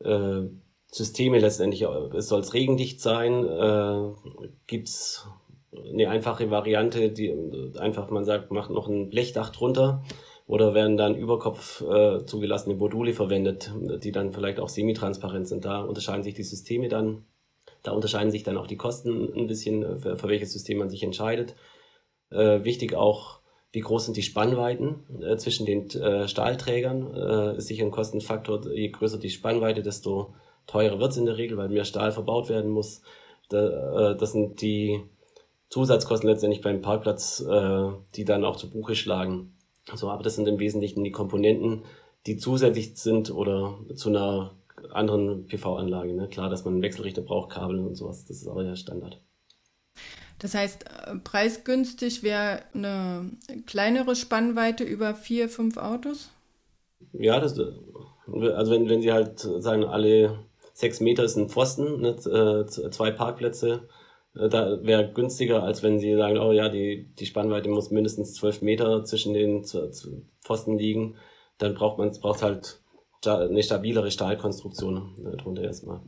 äh, 0.00 0.42
Systeme 0.86 1.38
letztendlich, 1.38 1.82
es 1.82 2.28
soll 2.28 2.40
es 2.40 2.54
regendicht 2.54 3.00
sein, 3.00 3.44
äh, 3.44 4.12
gibt's 4.66 5.28
eine 5.72 6.08
einfache 6.08 6.50
Variante, 6.50 7.10
die 7.10 7.32
einfach, 7.78 8.10
man 8.10 8.24
sagt, 8.24 8.50
macht 8.50 8.70
noch 8.70 8.88
ein 8.88 9.08
Blechdach 9.08 9.50
drunter 9.50 10.02
oder 10.50 10.74
werden 10.74 10.96
dann 10.96 11.14
Überkopf 11.14 11.80
äh, 11.80 12.24
zugelassene 12.24 12.74
Module 12.74 13.12
verwendet, 13.12 13.70
die 14.02 14.10
dann 14.10 14.32
vielleicht 14.32 14.58
auch 14.58 14.68
semitransparent 14.68 15.46
sind. 15.46 15.64
Da 15.64 15.82
unterscheiden 15.82 16.24
sich 16.24 16.34
die 16.34 16.42
Systeme 16.42 16.88
dann, 16.88 17.24
da 17.84 17.92
unterscheiden 17.92 18.32
sich 18.32 18.42
dann 18.42 18.58
auch 18.58 18.66
die 18.66 18.76
Kosten 18.76 19.32
ein 19.32 19.46
bisschen, 19.46 20.00
für, 20.00 20.16
für 20.16 20.28
welches 20.28 20.52
System 20.52 20.78
man 20.78 20.90
sich 20.90 21.04
entscheidet. 21.04 21.54
Äh, 22.30 22.64
wichtig 22.64 22.96
auch, 22.96 23.38
wie 23.70 23.78
groß 23.78 24.06
sind 24.06 24.16
die 24.16 24.24
Spannweiten 24.24 25.22
äh, 25.22 25.36
zwischen 25.36 25.66
den 25.66 25.88
äh, 25.90 26.26
Stahlträgern, 26.26 27.14
äh, 27.14 27.56
ist 27.58 27.68
sicher 27.68 27.84
ein 27.84 27.92
Kostenfaktor. 27.92 28.72
Je 28.72 28.88
größer 28.88 29.18
die 29.18 29.30
Spannweite, 29.30 29.82
desto 29.84 30.34
teurer 30.66 30.98
wird 30.98 31.12
es 31.12 31.16
in 31.16 31.26
der 31.26 31.36
Regel, 31.36 31.58
weil 31.58 31.68
mehr 31.68 31.84
Stahl 31.84 32.10
verbaut 32.10 32.48
werden 32.48 32.72
muss. 32.72 33.02
Da, 33.50 34.10
äh, 34.10 34.16
das 34.16 34.32
sind 34.32 34.60
die 34.62 35.00
Zusatzkosten 35.68 36.28
letztendlich 36.28 36.60
beim 36.60 36.82
Parkplatz, 36.82 37.38
äh, 37.38 37.88
die 38.16 38.24
dann 38.24 38.44
auch 38.44 38.56
zu 38.56 38.68
Buche 38.68 38.96
schlagen. 38.96 39.54
So, 39.94 40.10
aber 40.10 40.22
das 40.22 40.36
sind 40.36 40.48
im 40.48 40.58
Wesentlichen 40.58 41.04
die 41.04 41.12
Komponenten, 41.12 41.82
die 42.26 42.36
zusätzlich 42.36 42.96
sind 42.96 43.30
oder 43.30 43.78
zu 43.94 44.08
einer 44.08 44.54
anderen 44.92 45.46
PV-Anlage. 45.46 46.14
Ne? 46.14 46.28
Klar, 46.28 46.50
dass 46.50 46.64
man 46.64 46.74
einen 46.74 46.82
Wechselrichter 46.82 47.22
braucht, 47.22 47.50
Kabel 47.50 47.78
und 47.78 47.94
sowas, 47.94 48.24
das 48.24 48.38
ist 48.38 48.48
aber 48.48 48.64
ja 48.64 48.76
Standard. 48.76 49.20
Das 50.38 50.54
heißt, 50.54 50.84
äh, 50.84 51.16
preisgünstig 51.16 52.22
wäre 52.22 52.62
eine 52.72 53.30
kleinere 53.66 54.16
Spannweite 54.16 54.84
über 54.84 55.14
vier, 55.14 55.48
fünf 55.48 55.76
Autos? 55.76 56.30
Ja, 57.12 57.40
das, 57.40 57.58
also 57.58 58.72
wenn, 58.72 58.88
wenn 58.88 59.02
Sie 59.02 59.12
halt 59.12 59.38
sagen, 59.38 59.84
alle 59.84 60.38
sechs 60.72 61.00
Meter 61.00 61.24
ist 61.24 61.36
ein 61.36 61.50
Pfosten, 61.50 62.00
ne, 62.00 62.10
äh, 62.10 62.66
zwei 62.66 63.10
Parkplätze, 63.10 63.68
äh, 63.68 64.00
da 64.34 64.82
wäre 64.82 65.12
günstiger, 65.12 65.62
als 65.62 65.82
wenn 65.82 65.98
Sie 65.98 66.14
sagen, 66.14 66.38
oh 66.38 66.52
ja, 66.52 66.68
die, 66.68 67.12
die 67.18 67.26
Spannweite 67.26 67.68
muss 67.68 67.90
mindestens 67.90 68.34
zwölf 68.34 68.62
Meter 68.62 69.04
zwischen 69.04 69.34
den 69.34 69.64
Pfosten 70.44 70.78
liegen, 70.78 71.16
dann 71.58 71.74
braucht 71.74 71.98
man 71.98 72.10
braucht 72.20 72.42
halt 72.42 72.80
eine 73.24 73.62
stabilere 73.62 74.10
Stahlkonstruktion 74.10 75.16
darunter 75.36 75.62
erstmal. 75.62 76.00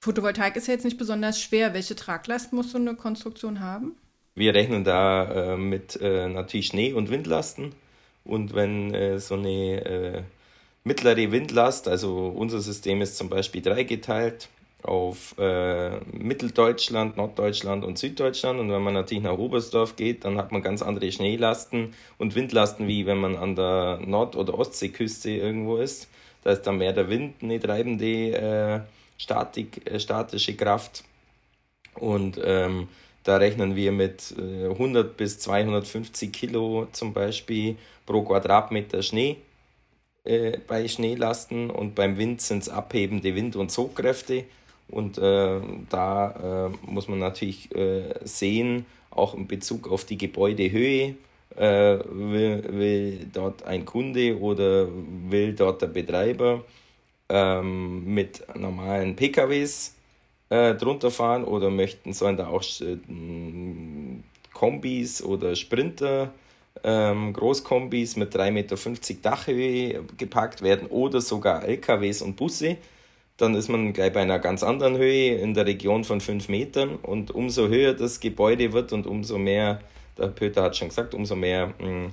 Photovoltaik 0.00 0.56
ist 0.56 0.66
ja 0.68 0.74
jetzt 0.74 0.84
nicht 0.84 0.98
besonders 0.98 1.40
schwer. 1.40 1.74
Welche 1.74 1.96
Traglast 1.96 2.52
muss 2.52 2.72
so 2.72 2.78
eine 2.78 2.96
Konstruktion 2.96 3.60
haben? 3.60 3.96
Wir 4.34 4.54
rechnen 4.54 4.84
da 4.84 5.54
äh, 5.54 5.56
mit 5.56 5.98
äh, 6.00 6.28
natürlich 6.28 6.66
Schnee- 6.66 6.92
und 6.92 7.10
Windlasten. 7.10 7.74
Und 8.24 8.54
wenn 8.54 8.92
äh, 8.92 9.18
so 9.18 9.34
eine 9.34 9.84
äh, 9.84 10.22
mittlere 10.84 11.30
Windlast, 11.30 11.88
also 11.88 12.28
unser 12.28 12.60
System 12.60 13.00
ist 13.00 13.16
zum 13.16 13.28
Beispiel 13.28 13.62
dreigeteilt 13.62 14.48
auf 14.82 15.34
äh, 15.38 15.98
Mitteldeutschland, 16.12 17.16
Norddeutschland 17.16 17.84
und 17.84 17.98
Süddeutschland. 17.98 18.60
Und 18.60 18.70
wenn 18.70 18.82
man 18.82 18.94
natürlich 18.94 19.24
nach 19.24 19.38
Oberstdorf 19.38 19.96
geht, 19.96 20.24
dann 20.24 20.38
hat 20.38 20.52
man 20.52 20.62
ganz 20.62 20.82
andere 20.82 21.10
Schneelasten 21.10 21.94
und 22.18 22.34
Windlasten, 22.34 22.86
wie 22.86 23.06
wenn 23.06 23.18
man 23.18 23.36
an 23.36 23.56
der 23.56 24.00
Nord- 24.04 24.36
oder 24.36 24.58
Ostseeküste 24.58 25.30
irgendwo 25.30 25.76
ist. 25.78 26.08
Da 26.44 26.52
ist 26.52 26.62
dann 26.62 26.78
mehr 26.78 26.92
der 26.92 27.08
Wind 27.08 27.42
eine 27.42 27.58
treibende 27.58 28.32
äh, 28.32 28.80
Statik, 29.18 29.90
äh, 29.90 29.98
statische 29.98 30.54
Kraft. 30.54 31.04
Und 31.94 32.40
ähm, 32.44 32.88
da 33.24 33.38
rechnen 33.38 33.74
wir 33.74 33.90
mit 33.90 34.34
äh, 34.38 34.68
100 34.68 35.16
bis 35.16 35.40
250 35.40 36.32
Kilo 36.32 36.86
zum 36.92 37.12
Beispiel 37.12 37.76
pro 38.04 38.22
Quadratmeter 38.22 39.02
Schnee 39.02 39.38
äh, 40.22 40.58
bei 40.66 40.86
Schneelasten 40.86 41.70
und 41.70 41.94
beim 41.94 42.18
Wind 42.18 42.40
sind 42.40 42.62
es 42.62 42.68
abhebende 42.68 43.34
Wind- 43.34 43.56
und 43.56 43.72
Sogkräfte. 43.72 44.44
Und 44.88 45.18
äh, 45.18 45.60
da 45.90 46.68
äh, 46.68 46.90
muss 46.90 47.08
man 47.08 47.18
natürlich 47.18 47.74
äh, 47.74 48.14
sehen, 48.24 48.86
auch 49.10 49.34
in 49.34 49.46
Bezug 49.46 49.90
auf 49.90 50.04
die 50.04 50.18
Gebäudehöhe, 50.18 51.16
äh, 51.56 51.98
will, 52.10 52.64
will 52.68 53.26
dort 53.32 53.64
ein 53.64 53.84
Kunde 53.84 54.38
oder 54.38 54.88
will 55.28 55.54
dort 55.54 55.82
der 55.82 55.88
Betreiber 55.88 56.64
ähm, 57.28 58.04
mit 58.14 58.44
normalen 58.56 59.16
PKWs 59.16 59.94
äh, 60.50 60.74
drunter 60.74 61.10
fahren 61.10 61.44
oder 61.44 61.70
möchten, 61.70 62.12
sollen 62.12 62.36
da 62.36 62.48
auch 62.48 62.62
Kombis 64.52 65.22
oder 65.22 65.56
Sprinter 65.56 66.32
ähm, 66.84 67.32
Großkombis 67.32 68.16
mit 68.16 68.34
3,50 68.34 68.50
Meter 68.50 68.76
Dachhöhe 69.22 70.04
gepackt 70.16 70.62
werden 70.62 70.88
oder 70.88 71.20
sogar 71.20 71.64
LKWs 71.64 72.22
und 72.22 72.36
Busse, 72.36 72.76
dann 73.36 73.54
ist 73.54 73.68
man 73.68 73.92
gleich 73.92 74.12
bei 74.12 74.22
einer 74.22 74.38
ganz 74.38 74.62
anderen 74.62 74.96
Höhe 74.96 75.36
in 75.36 75.54
der 75.54 75.66
Region 75.66 76.04
von 76.04 76.20
5 76.20 76.48
Metern. 76.48 76.96
Und 76.96 77.30
umso 77.30 77.68
höher 77.68 77.92
das 77.92 78.20
Gebäude 78.20 78.72
wird 78.72 78.92
und 78.92 79.06
umso 79.06 79.38
mehr, 79.38 79.80
der 80.16 80.28
Pöter 80.28 80.62
hat 80.62 80.76
schon 80.76 80.88
gesagt, 80.88 81.14
umso 81.14 81.36
mehr 81.36 81.68
mh, 81.78 81.84
hm, 81.84 82.12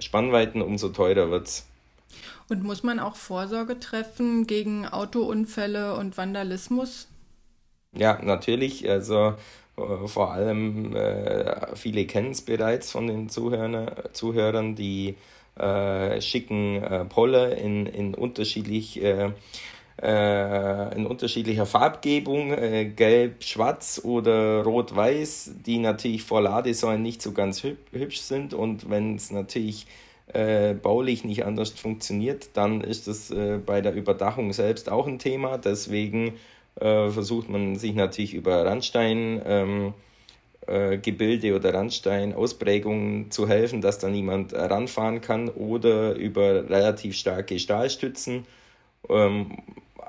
Spannweiten, 0.00 0.62
umso 0.62 0.88
teurer 0.88 1.30
wird 1.30 1.46
es. 1.46 1.66
Und 2.48 2.62
muss 2.62 2.82
man 2.82 2.98
auch 2.98 3.16
Vorsorge 3.16 3.78
treffen 3.78 4.46
gegen 4.46 4.86
Autounfälle 4.86 5.96
und 5.96 6.16
Vandalismus? 6.16 7.08
Ja, 7.96 8.18
natürlich. 8.22 8.88
Also 8.88 9.34
äh, 9.76 10.06
vor 10.06 10.32
allem 10.32 10.94
äh, 10.96 11.74
viele 11.76 12.06
kennen 12.06 12.32
es 12.32 12.42
bereits 12.42 12.90
von 12.90 13.06
den 13.06 13.28
Zuhörern, 13.28 13.90
Zuhörern 14.12 14.74
die 14.74 15.16
äh, 15.56 16.20
schicken 16.20 16.82
äh, 16.82 17.04
Poller 17.04 17.56
in, 17.56 17.86
in 17.86 18.14
unterschiedlich 18.14 19.02
äh, 19.02 19.30
in 20.02 21.06
unterschiedlicher 21.06 21.66
Farbgebung, 21.66 22.52
äh, 22.52 22.84
gelb, 22.84 23.44
schwarz 23.44 24.00
oder 24.02 24.64
rot-weiß, 24.64 25.52
die 25.64 25.78
natürlich 25.78 26.24
vor 26.24 26.42
Ladesäulen 26.42 27.02
nicht 27.02 27.22
so 27.22 27.32
ganz 27.32 27.62
hübsch 27.62 28.20
sind 28.20 28.54
und 28.54 28.90
wenn 28.90 29.14
es 29.14 29.30
natürlich 29.30 29.86
äh, 30.32 30.74
baulich 30.74 31.24
nicht 31.24 31.44
anders 31.44 31.70
funktioniert, 31.70 32.50
dann 32.54 32.80
ist 32.80 33.06
das 33.08 33.30
äh, 33.30 33.58
bei 33.64 33.80
der 33.80 33.94
Überdachung 33.94 34.52
selbst 34.52 34.90
auch 34.90 35.06
ein 35.06 35.18
Thema. 35.18 35.58
Deswegen 35.58 36.34
äh, 36.80 37.10
versucht 37.10 37.48
man 37.48 37.76
sich 37.76 37.94
natürlich 37.94 38.34
über 38.34 38.64
Randstein 38.64 39.42
ähm, 39.44 39.94
äh, 40.66 40.98
Gebilde 40.98 41.54
oder 41.54 41.74
Randstein-Ausprägungen 41.74 43.30
zu 43.30 43.48
helfen, 43.48 43.80
dass 43.80 43.98
da 43.98 44.08
niemand 44.08 44.54
ranfahren 44.54 45.20
kann 45.20 45.50
oder 45.50 46.14
über 46.14 46.68
relativ 46.70 47.16
starke 47.16 47.58
Stahlstützen. 47.58 48.46
Ähm, 49.08 49.58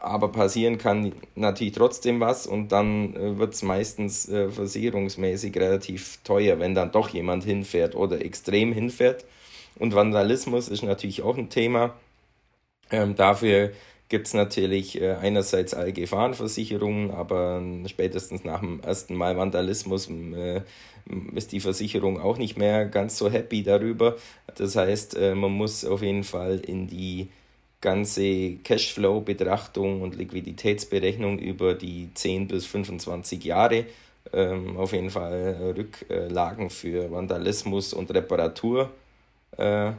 aber 0.06 0.32
passieren 0.32 0.78
kann 0.78 1.14
natürlich 1.36 1.74
trotzdem 1.74 2.20
was 2.20 2.48
und 2.48 2.72
dann 2.72 3.16
äh, 3.16 3.38
wird 3.38 3.54
es 3.54 3.64
meistens 3.64 4.30
äh, 4.30 4.50
versicherungsmäßig 4.50 5.56
relativ 5.58 6.20
teuer, 6.24 6.60
wenn 6.60 6.76
dann 6.76 6.92
doch 6.92 7.10
jemand 7.10 7.44
hinfährt 7.44 7.96
oder 7.96 8.24
extrem 8.24 8.72
hinfährt. 8.72 9.26
Und 9.78 9.94
Vandalismus 9.94 10.70
ist 10.70 10.84
natürlich 10.84 11.22
auch 11.22 11.38
ein 11.38 11.50
Thema. 11.50 11.96
Ähm, 12.92 13.16
dafür 13.16 13.72
gibt 14.08 14.28
es 14.28 14.34
natürlich 14.34 15.02
äh, 15.02 15.14
einerseits 15.16 15.74
alle 15.74 15.92
Gefahrenversicherungen, 15.92 17.12
aber 17.12 17.62
spätestens 17.88 18.44
nach 18.44 18.60
dem 18.60 18.80
ersten 18.82 19.16
Mal 19.16 19.38
Vandalismus 19.38 20.10
äh, 20.10 20.62
ist 21.34 21.52
die 21.52 21.60
Versicherung 21.60 22.20
auch 22.20 22.38
nicht 22.38 22.58
mehr 22.58 22.86
ganz 22.86 23.18
so 23.18 23.30
happy 23.30 23.64
darüber. 23.64 24.16
Das 24.56 24.76
heißt, 24.76 25.18
äh, 25.18 25.36
man 25.36 25.52
muss 25.52 25.84
auf 25.86 26.02
jeden 26.02 26.24
Fall 26.24 26.60
in 26.60 26.88
die 26.88 27.30
ganze 27.86 28.56
Cashflow-Betrachtung 28.64 30.02
und 30.02 30.16
Liquiditätsberechnung 30.16 31.38
über 31.38 31.76
die 31.76 32.10
10 32.16 32.48
bis 32.48 32.66
25 32.66 33.44
Jahre 33.44 33.86
ähm, 34.34 34.76
auf 34.76 34.92
jeden 34.92 35.12
Fall 35.12 35.76
Rücklagen 35.78 36.72
für 36.72 37.12
Vandalismus 37.12 37.94
und 37.94 38.12
Reparatur 38.12 38.90
äh, 39.58 39.92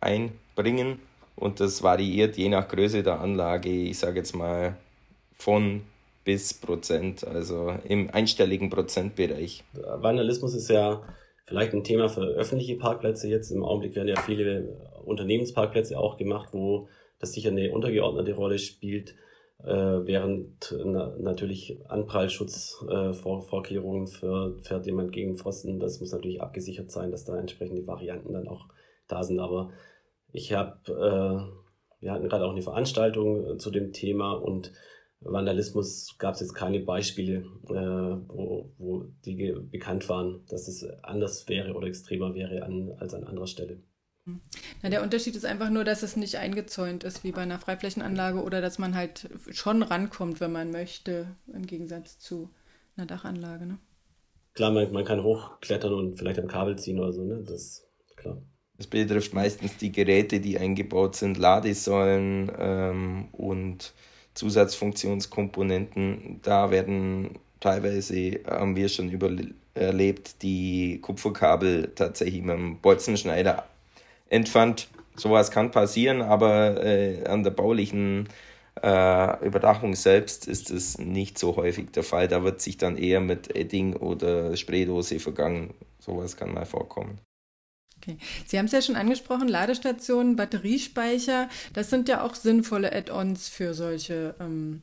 einbringen. 0.00 1.00
Und 1.36 1.60
das 1.60 1.82
variiert 1.82 2.38
je 2.38 2.48
nach 2.48 2.66
Größe 2.66 3.02
der 3.02 3.20
Anlage, 3.20 3.68
ich 3.68 3.98
sage 3.98 4.20
jetzt 4.20 4.34
mal 4.34 4.76
von 5.36 5.82
bis 6.24 6.54
Prozent, 6.54 7.26
also 7.26 7.74
im 7.86 8.08
einstelligen 8.10 8.70
Prozentbereich. 8.70 9.64
Vandalismus 9.74 10.54
ist 10.54 10.70
ja 10.70 11.02
vielleicht 11.44 11.74
ein 11.74 11.84
Thema 11.84 12.08
für 12.08 12.22
öffentliche 12.22 12.76
Parkplätze 12.76 13.28
jetzt. 13.28 13.50
Im 13.50 13.62
Augenblick 13.62 13.94
werden 13.96 14.08
ja 14.08 14.18
viele 14.22 14.78
Unternehmensparkplätze 15.04 15.98
auch 15.98 16.16
gemacht, 16.16 16.48
wo 16.52 16.88
sicher 17.32 17.50
eine 17.50 17.72
untergeordnete 17.72 18.34
Rolle 18.34 18.58
spielt, 18.58 19.14
äh, 19.62 19.72
während 19.72 20.74
na, 20.84 21.14
natürlich 21.18 21.78
Anprallschutzvorkehrungen 21.88 24.06
äh, 24.06 24.10
für, 24.10 24.58
fährt 24.60 24.86
jemand 24.86 25.12
gegen 25.12 25.36
Pfosten. 25.36 25.80
Das 25.80 26.00
muss 26.00 26.12
natürlich 26.12 26.42
abgesichert 26.42 26.90
sein, 26.90 27.10
dass 27.10 27.24
da 27.24 27.38
entsprechende 27.38 27.86
Varianten 27.86 28.32
dann 28.32 28.48
auch 28.48 28.66
da 29.08 29.22
sind. 29.22 29.40
Aber 29.40 29.70
ich 30.32 30.52
habe, 30.52 30.76
äh, 30.88 31.38
wir 32.00 32.12
hatten 32.12 32.28
gerade 32.28 32.44
auch 32.44 32.52
eine 32.52 32.62
Veranstaltung 32.62 33.54
äh, 33.54 33.56
zu 33.56 33.70
dem 33.70 33.92
Thema 33.92 34.32
und 34.32 34.72
Vandalismus 35.20 36.16
gab 36.18 36.34
es 36.34 36.40
jetzt 36.40 36.54
keine 36.54 36.80
Beispiele, 36.80 37.46
äh, 37.68 38.16
wo, 38.28 38.70
wo 38.76 39.04
die 39.24 39.54
bekannt 39.70 40.08
waren, 40.08 40.44
dass 40.48 40.68
es 40.68 40.84
anders 41.02 41.48
wäre 41.48 41.72
oder 41.72 41.88
extremer 41.88 42.34
wäre 42.34 42.62
an, 42.62 42.92
als 42.98 43.14
an 43.14 43.24
anderer 43.24 43.46
Stelle. 43.46 43.80
Na, 44.82 44.88
der 44.88 45.02
Unterschied 45.02 45.36
ist 45.36 45.44
einfach 45.44 45.70
nur, 45.70 45.84
dass 45.84 46.02
es 46.02 46.16
nicht 46.16 46.36
eingezäunt 46.36 47.04
ist 47.04 47.24
wie 47.24 47.32
bei 47.32 47.42
einer 47.42 47.58
Freiflächenanlage 47.58 48.42
oder 48.42 48.60
dass 48.60 48.78
man 48.78 48.94
halt 48.94 49.28
schon 49.50 49.82
rankommt, 49.82 50.40
wenn 50.40 50.52
man 50.52 50.70
möchte, 50.70 51.26
im 51.52 51.66
Gegensatz 51.66 52.18
zu 52.18 52.50
einer 52.96 53.06
Dachanlage. 53.06 53.66
Ne? 53.66 53.78
Klar, 54.54 54.72
man, 54.72 54.92
man 54.92 55.04
kann 55.04 55.22
hochklettern 55.22 55.92
und 55.92 56.16
vielleicht 56.16 56.38
am 56.38 56.48
Kabel 56.48 56.78
ziehen 56.78 57.00
oder 57.00 57.12
so, 57.12 57.24
ne? 57.24 57.42
Das 57.42 57.86
ist 58.00 58.16
klar. 58.16 58.38
Das 58.76 58.86
betrifft 58.86 59.34
meistens 59.34 59.76
die 59.76 59.92
Geräte, 59.92 60.40
die 60.40 60.58
eingebaut 60.58 61.16
sind, 61.16 61.38
Ladesäulen 61.38 62.50
ähm, 62.58 63.28
und 63.32 63.92
Zusatzfunktionskomponenten. 64.34 66.40
Da 66.42 66.70
werden 66.70 67.38
teilweise, 67.60 68.40
haben 68.46 68.74
wir 68.74 68.88
schon 68.88 69.12
erlebt, 69.74 70.42
die 70.42 70.98
Kupferkabel 71.00 71.92
tatsächlich 71.94 72.42
mit 72.42 72.56
einem 72.56 72.80
Bolzenschneider 72.80 73.64
entfernt. 74.34 74.88
Sowas 75.16 75.50
kann 75.50 75.70
passieren, 75.70 76.22
aber 76.22 76.82
äh, 76.84 77.24
an 77.26 77.44
der 77.44 77.52
baulichen 77.52 78.28
äh, 78.82 79.46
Überdachung 79.46 79.94
selbst 79.94 80.48
ist 80.48 80.70
es 80.70 80.98
nicht 80.98 81.38
so 81.38 81.56
häufig 81.56 81.92
der 81.92 82.02
Fall. 82.02 82.26
Da 82.26 82.42
wird 82.42 82.60
sich 82.60 82.76
dann 82.76 82.96
eher 82.96 83.20
mit 83.20 83.54
Edding 83.54 83.94
oder 83.94 84.56
Spraydose 84.56 85.20
vergangen. 85.20 85.74
Sowas 86.00 86.36
kann 86.36 86.52
mal 86.52 86.66
vorkommen. 86.66 87.20
Okay. 87.98 88.18
Sie 88.46 88.58
haben 88.58 88.66
es 88.66 88.72
ja 88.72 88.82
schon 88.82 88.96
angesprochen, 88.96 89.48
Ladestationen, 89.48 90.36
Batteriespeicher, 90.36 91.48
das 91.72 91.88
sind 91.88 92.08
ja 92.08 92.22
auch 92.22 92.34
sinnvolle 92.34 92.92
Add-ons 92.92 93.48
für 93.48 93.72
solche 93.72 94.34
ähm, 94.40 94.82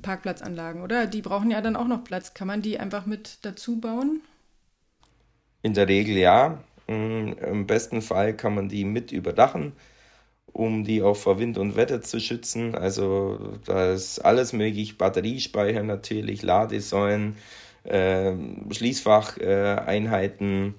Parkplatzanlagen, 0.00 0.82
oder? 0.82 1.06
Die 1.06 1.20
brauchen 1.20 1.50
ja 1.50 1.60
dann 1.60 1.76
auch 1.76 1.86
noch 1.86 2.04
Platz. 2.04 2.32
Kann 2.32 2.46
man 2.46 2.62
die 2.62 2.78
einfach 2.78 3.06
mit 3.06 3.38
dazu 3.42 3.80
bauen? 3.80 4.22
In 5.62 5.74
der 5.74 5.88
Regel 5.88 6.16
ja. 6.16 6.62
Im 6.86 7.66
besten 7.66 8.02
Fall 8.02 8.36
kann 8.36 8.54
man 8.54 8.68
die 8.68 8.84
mit 8.84 9.12
überdachen, 9.12 9.72
um 10.52 10.84
die 10.84 11.02
auch 11.02 11.16
vor 11.16 11.38
Wind 11.38 11.58
und 11.58 11.76
Wetter 11.76 12.02
zu 12.02 12.20
schützen. 12.20 12.74
Also 12.74 13.58
da 13.64 13.92
ist 13.92 14.18
alles 14.20 14.52
möglich, 14.52 14.98
Batteriespeicher 14.98 15.82
natürlich, 15.82 16.42
Ladesäulen, 16.42 17.36
äh, 17.84 18.34
Schließfacheinheiten. 18.70 20.74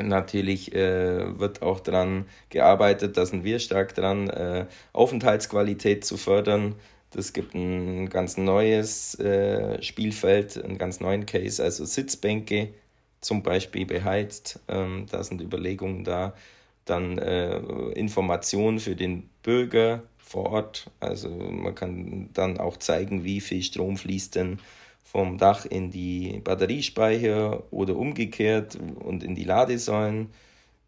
Natürlich 0.00 0.72
äh, 0.74 1.38
wird 1.40 1.60
auch 1.62 1.80
daran 1.80 2.26
gearbeitet, 2.50 3.16
da 3.16 3.26
sind 3.26 3.42
wir 3.44 3.58
stark 3.58 3.94
dran, 3.96 4.30
äh, 4.30 4.66
Aufenthaltsqualität 4.92 6.04
zu 6.04 6.16
fördern. 6.16 6.76
Das 7.10 7.32
gibt 7.32 7.54
ein 7.54 8.08
ganz 8.08 8.36
neues 8.36 9.18
äh, 9.18 9.82
Spielfeld, 9.82 10.62
einen 10.62 10.78
ganz 10.78 11.00
neuen 11.00 11.26
Case, 11.26 11.62
also 11.62 11.84
Sitzbänke 11.84 12.74
zum 13.20 13.42
Beispiel 13.42 13.86
beheizt. 13.86 14.60
Ähm, 14.68 15.06
da 15.10 15.22
sind 15.24 15.40
Überlegungen 15.40 16.04
da. 16.04 16.34
Dann 16.84 17.18
äh, 17.18 17.58
Informationen 17.92 18.80
für 18.80 18.96
den 18.96 19.28
Bürger 19.42 20.02
vor 20.18 20.46
Ort. 20.52 20.90
Also 21.00 21.28
man 21.28 21.74
kann 21.74 22.30
dann 22.32 22.58
auch 22.58 22.76
zeigen, 22.78 23.24
wie 23.24 23.40
viel 23.40 23.62
Strom 23.62 23.96
fließt 23.96 24.34
denn 24.36 24.58
vom 25.04 25.38
Dach 25.38 25.64
in 25.64 25.90
die 25.90 26.40
Batteriespeicher 26.44 27.64
oder 27.72 27.96
umgekehrt 27.96 28.78
und 29.00 29.22
in 29.22 29.34
die 29.34 29.44
Ladesäulen 29.44 30.30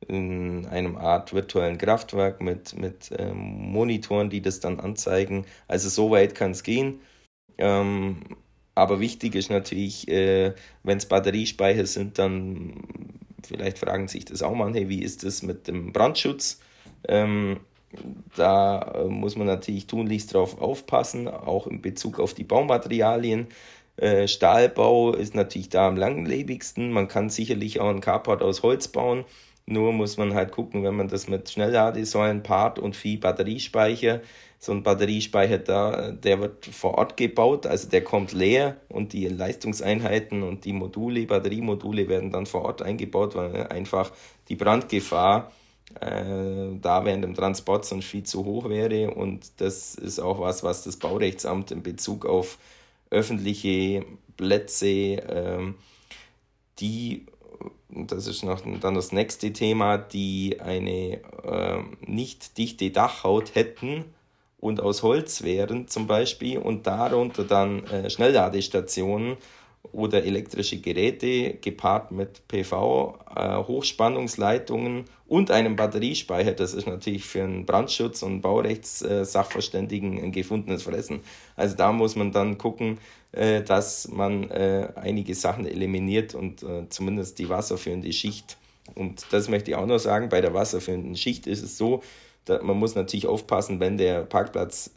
in 0.08 0.66
einem 0.66 0.96
Art 0.96 1.32
virtuellen 1.32 1.78
Kraftwerk 1.78 2.40
mit, 2.40 2.76
mit 2.78 3.10
ähm, 3.18 3.72
Monitoren, 3.72 4.30
die 4.30 4.40
das 4.42 4.60
dann 4.60 4.80
anzeigen. 4.80 5.44
Also 5.68 5.88
so 5.88 6.10
weit 6.10 6.34
kann 6.34 6.52
es 6.52 6.62
gehen. 6.62 7.00
Ähm, 7.58 8.22
aber 8.80 8.98
wichtig 8.98 9.34
ist 9.34 9.50
natürlich, 9.50 10.08
äh, 10.08 10.54
wenn 10.84 10.96
es 10.96 11.04
Batteriespeicher 11.04 11.84
sind, 11.84 12.18
dann 12.18 12.72
vielleicht 13.46 13.78
fragen 13.78 14.08
sich 14.08 14.24
das 14.24 14.42
auch 14.42 14.54
mal, 14.54 14.72
hey, 14.72 14.88
wie 14.88 15.02
ist 15.02 15.22
das 15.22 15.42
mit 15.42 15.68
dem 15.68 15.92
Brandschutz? 15.92 16.60
Ähm, 17.06 17.60
da 18.36 18.80
äh, 18.80 19.04
muss 19.04 19.36
man 19.36 19.46
natürlich 19.46 19.86
tunlichst 19.86 20.32
drauf 20.32 20.58
aufpassen, 20.62 21.28
auch 21.28 21.66
in 21.66 21.82
Bezug 21.82 22.18
auf 22.18 22.32
die 22.32 22.44
Baumaterialien. 22.44 23.48
Äh, 23.96 24.26
Stahlbau 24.28 25.12
ist 25.12 25.34
natürlich 25.34 25.68
da 25.68 25.86
am 25.86 25.98
langlebigsten. 25.98 26.90
Man 26.90 27.06
kann 27.06 27.28
sicherlich 27.28 27.80
auch 27.80 27.90
ein 27.90 28.00
Carport 28.00 28.42
aus 28.42 28.62
Holz 28.62 28.88
bauen. 28.88 29.26
Nur 29.66 29.92
muss 29.92 30.16
man 30.16 30.32
halt 30.32 30.52
gucken, 30.52 30.84
wenn 30.84 30.96
man 30.96 31.08
das 31.08 31.28
mit 31.28 31.50
Schnellladesäulen 31.50 32.42
paart 32.42 32.78
und 32.78 32.96
viel 32.96 33.18
Batteriespeicher, 33.18 34.22
so 34.62 34.72
ein 34.72 34.82
Batteriespeicher 34.82 35.58
da, 35.58 36.10
der 36.12 36.38
wird 36.38 36.66
vor 36.66 36.98
Ort 36.98 37.16
gebaut, 37.16 37.66
also 37.66 37.88
der 37.88 38.04
kommt 38.04 38.32
leer 38.32 38.76
und 38.90 39.14
die 39.14 39.26
Leistungseinheiten 39.26 40.42
und 40.42 40.66
die 40.66 40.74
Module, 40.74 41.24
Batteriemodule 41.24 42.08
werden 42.08 42.30
dann 42.30 42.44
vor 42.44 42.66
Ort 42.66 42.82
eingebaut, 42.82 43.34
weil 43.34 43.68
einfach 43.68 44.12
die 44.50 44.56
Brandgefahr 44.56 45.50
äh, 45.98 46.76
da 46.78 47.04
während 47.06 47.24
dem 47.24 47.34
Transport 47.34 47.86
sonst 47.86 48.04
viel 48.04 48.24
zu 48.24 48.44
hoch 48.44 48.68
wäre 48.68 49.12
und 49.12 49.50
das 49.56 49.94
ist 49.94 50.20
auch 50.20 50.40
was, 50.40 50.62
was 50.62 50.84
das 50.84 50.98
Baurechtsamt 50.98 51.70
in 51.70 51.82
Bezug 51.82 52.26
auf 52.26 52.58
öffentliche 53.08 54.04
Plätze, 54.36 54.86
äh, 54.86 55.72
die 56.80 57.24
das 57.88 58.26
ist 58.26 58.44
noch 58.44 58.60
dann 58.60 58.94
das 58.94 59.10
nächste 59.10 59.52
Thema, 59.52 59.98
die 59.98 60.60
eine 60.60 61.20
äh, 61.44 61.82
nicht 62.06 62.56
dichte 62.56 62.90
Dachhaut 62.90 63.54
hätten, 63.56 64.04
und 64.60 64.80
aus 64.80 65.02
Holz 65.02 65.42
wären 65.42 65.88
zum 65.88 66.06
Beispiel 66.06 66.58
und 66.58 66.86
darunter 66.86 67.44
dann 67.44 67.84
äh, 67.86 68.10
Schnellladestationen 68.10 69.36
oder 69.92 70.22
elektrische 70.24 70.78
Geräte 70.78 71.54
gepaart 71.54 72.12
mit 72.12 72.46
PV, 72.46 73.18
äh, 73.34 73.56
Hochspannungsleitungen 73.56 75.06
und 75.26 75.50
einem 75.50 75.76
Batteriespeicher. 75.76 76.52
Das 76.52 76.74
ist 76.74 76.86
natürlich 76.86 77.24
für 77.24 77.42
einen 77.42 77.64
Brandschutz- 77.64 78.22
und 78.22 78.42
Baurechtssachverständigen 78.42 80.22
ein 80.22 80.32
gefundenes 80.32 80.82
Fressen. 80.82 81.20
Also 81.56 81.76
da 81.76 81.92
muss 81.92 82.14
man 82.14 82.30
dann 82.30 82.58
gucken, 82.58 82.98
äh, 83.32 83.62
dass 83.62 84.08
man 84.08 84.50
äh, 84.50 84.88
einige 84.94 85.34
Sachen 85.34 85.66
eliminiert 85.66 86.34
und 86.34 86.62
äh, 86.62 86.86
zumindest 86.90 87.38
die 87.38 87.48
wasserführende 87.48 88.12
Schicht. 88.12 88.58
Und 88.94 89.24
das 89.30 89.48
möchte 89.48 89.70
ich 89.70 89.76
auch 89.76 89.86
noch 89.86 89.98
sagen, 89.98 90.28
bei 90.28 90.42
der 90.42 90.52
wasserführenden 90.52 91.16
Schicht 91.16 91.46
ist 91.46 91.62
es 91.62 91.78
so, 91.78 92.02
da, 92.44 92.62
man 92.62 92.76
muss 92.76 92.94
natürlich 92.94 93.26
aufpassen, 93.26 93.80
wenn 93.80 93.96
der 93.98 94.22
Parkplatz 94.24 94.92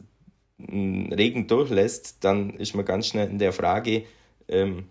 Regen 0.58 1.46
durchlässt, 1.46 2.24
dann 2.24 2.50
ist 2.50 2.74
man 2.74 2.84
ganz 2.84 3.08
schnell 3.08 3.28
in 3.28 3.38
der 3.38 3.52
Frage, 3.52 4.04
ähm, 4.48 4.88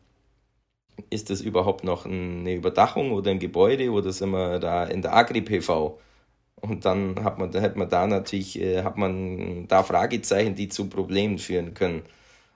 ist 1.10 1.30
das 1.30 1.42
überhaupt 1.42 1.84
noch 1.84 2.06
eine 2.06 2.54
Überdachung 2.54 3.12
oder 3.12 3.32
ein 3.32 3.40
Gebäude 3.40 3.92
oder 3.92 4.12
sind 4.12 4.32
wir 4.32 4.60
da 4.60 4.86
in 4.86 5.02
der 5.02 5.16
Agri-PV? 5.16 6.00
Und 6.62 6.86
dann 6.86 7.24
hat 7.24 7.40
man, 7.40 7.54
hat 7.62 7.76
man 7.76 7.90
da 7.90 8.08
natürlich, 8.08 8.60
äh, 8.60 8.84
hat 8.84 8.98
man 8.98 9.68
da 9.68 9.84
Fragezeichen, 9.84 10.56
die 10.56 10.70
zu 10.70 10.90
Problemen 10.90 11.38
führen 11.40 11.74
können. 11.74 12.04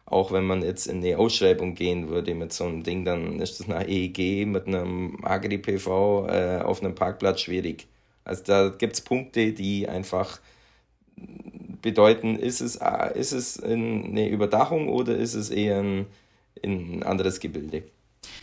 Auch 0.05 0.31
wenn 0.31 0.45
man 0.45 0.62
jetzt 0.62 0.88
in 0.88 0.97
eine 1.03 1.17
Ausschreibung 1.17 1.75
gehen 1.75 2.07
würde 2.10 2.33
mit 2.36 2.53
so 2.53 2.65
einem 2.65 2.83
Ding, 2.83 3.03
dann 3.03 3.41
ist 3.41 3.60
das 3.60 3.67
nach 3.67 3.86
EEG 3.86 4.45
mit 4.47 4.67
einem 4.67 5.17
Agri-PV 5.23 6.27
äh, 6.29 6.62
auf 6.63 6.81
einem 6.81 6.95
Parkplatz 6.95 7.41
schwierig. 7.41 7.88
Also 8.27 8.43
da 8.43 8.69
gibt 8.69 8.93
es 8.93 9.01
Punkte, 9.01 9.53
die 9.53 9.87
einfach 9.87 10.39
bedeuten, 11.81 12.37
ist 12.37 12.61
es, 12.61 12.79
ist 13.15 13.31
es 13.31 13.63
eine 13.63 14.29
Überdachung 14.29 14.89
oder 14.89 15.15
ist 15.15 15.33
es 15.33 15.49
eher 15.49 15.79
ein, 15.79 16.07
ein 16.63 17.03
anderes 17.03 17.39
Gebilde? 17.39 17.83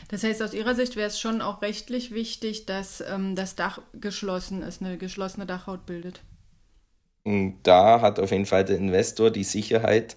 Das 0.08 0.22
heißt, 0.22 0.42
aus 0.42 0.54
Ihrer 0.54 0.74
Sicht 0.74 0.96
wäre 0.96 1.08
es 1.08 1.20
schon 1.20 1.40
auch 1.40 1.62
rechtlich 1.62 2.14
wichtig, 2.14 2.66
dass 2.66 3.02
ähm, 3.02 3.34
das 3.36 3.56
Dach 3.56 3.80
geschlossen 3.92 4.62
ist, 4.62 4.80
eine 4.80 4.96
geschlossene 4.96 5.46
Dachhaut 5.46 5.86
bildet. 5.86 6.20
Und 7.24 7.58
da 7.62 8.00
hat 8.00 8.18
auf 8.18 8.30
jeden 8.30 8.46
Fall 8.46 8.64
der 8.64 8.76
Investor 8.76 9.30
die 9.30 9.44
Sicherheit, 9.44 10.16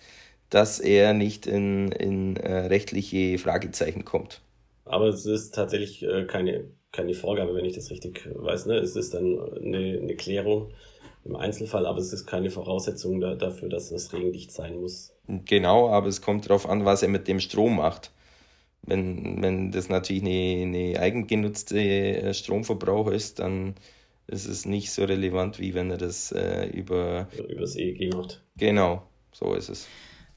dass 0.50 0.80
er 0.80 1.14
nicht 1.14 1.48
in, 1.48 1.92
in 1.92 2.38
äh, 2.38 2.68
rechtliche 2.68 3.38
Fragezeichen 3.38 4.06
kommt. 4.06 4.42
Aber 4.86 5.08
es 5.08 5.26
ist 5.26 5.54
tatsächlich 5.56 6.04
äh, 6.04 6.26
keine, 6.26 6.66
keine 6.98 7.14
Vorgabe, 7.14 7.56
wenn 7.56 7.66
ich 7.66 7.76
das 7.76 7.92
richtig 7.92 8.28
weiß. 8.34 8.66
Ne? 8.66 8.78
Es 8.78 8.96
ist 8.96 9.14
dann 9.14 9.40
eine, 9.56 10.00
eine 10.02 10.16
Klärung 10.16 10.70
im 11.26 11.36
Einzelfall, 11.36 11.86
aber 11.86 12.00
es 12.00 12.12
ist 12.12 12.26
keine 12.26 12.50
Voraussetzung 12.50 13.22
da, 13.22 13.36
dafür, 13.36 13.70
dass 13.70 13.92
es 13.92 14.12
regendicht 14.14 14.52
sein 14.52 14.80
muss. 14.82 15.14
Genau, 15.28 15.90
aber 15.90 16.08
es 16.08 16.22
kommt 16.22 16.46
darauf 16.46 16.68
an, 16.68 16.86
was 16.86 17.04
er 17.04 17.10
mit 17.10 17.28
dem 17.28 17.40
Strom 17.40 17.78
macht. 17.78 18.12
Wenn, 18.82 19.42
wenn 19.42 19.72
das 19.72 19.90
natürlich 19.90 20.24
eine, 20.24 20.62
eine 20.64 21.00
eigengenutzte 21.00 21.80
äh, 21.80 22.34
Stromverbrauch 22.34 23.12
ist, 23.12 23.40
dann 23.40 23.76
ist 24.28 24.48
es 24.48 24.66
nicht 24.66 24.92
so 24.92 25.04
relevant, 25.04 25.60
wie 25.60 25.74
wenn 25.74 25.92
er 25.92 25.98
das 25.98 26.32
äh, 26.32 26.68
über... 26.68 27.28
Über 27.38 27.62
das 27.62 27.76
EEG 27.76 28.14
macht. 28.14 28.42
Genau, 28.58 29.04
so 29.32 29.54
ist 29.54 29.70
es. 29.70 29.88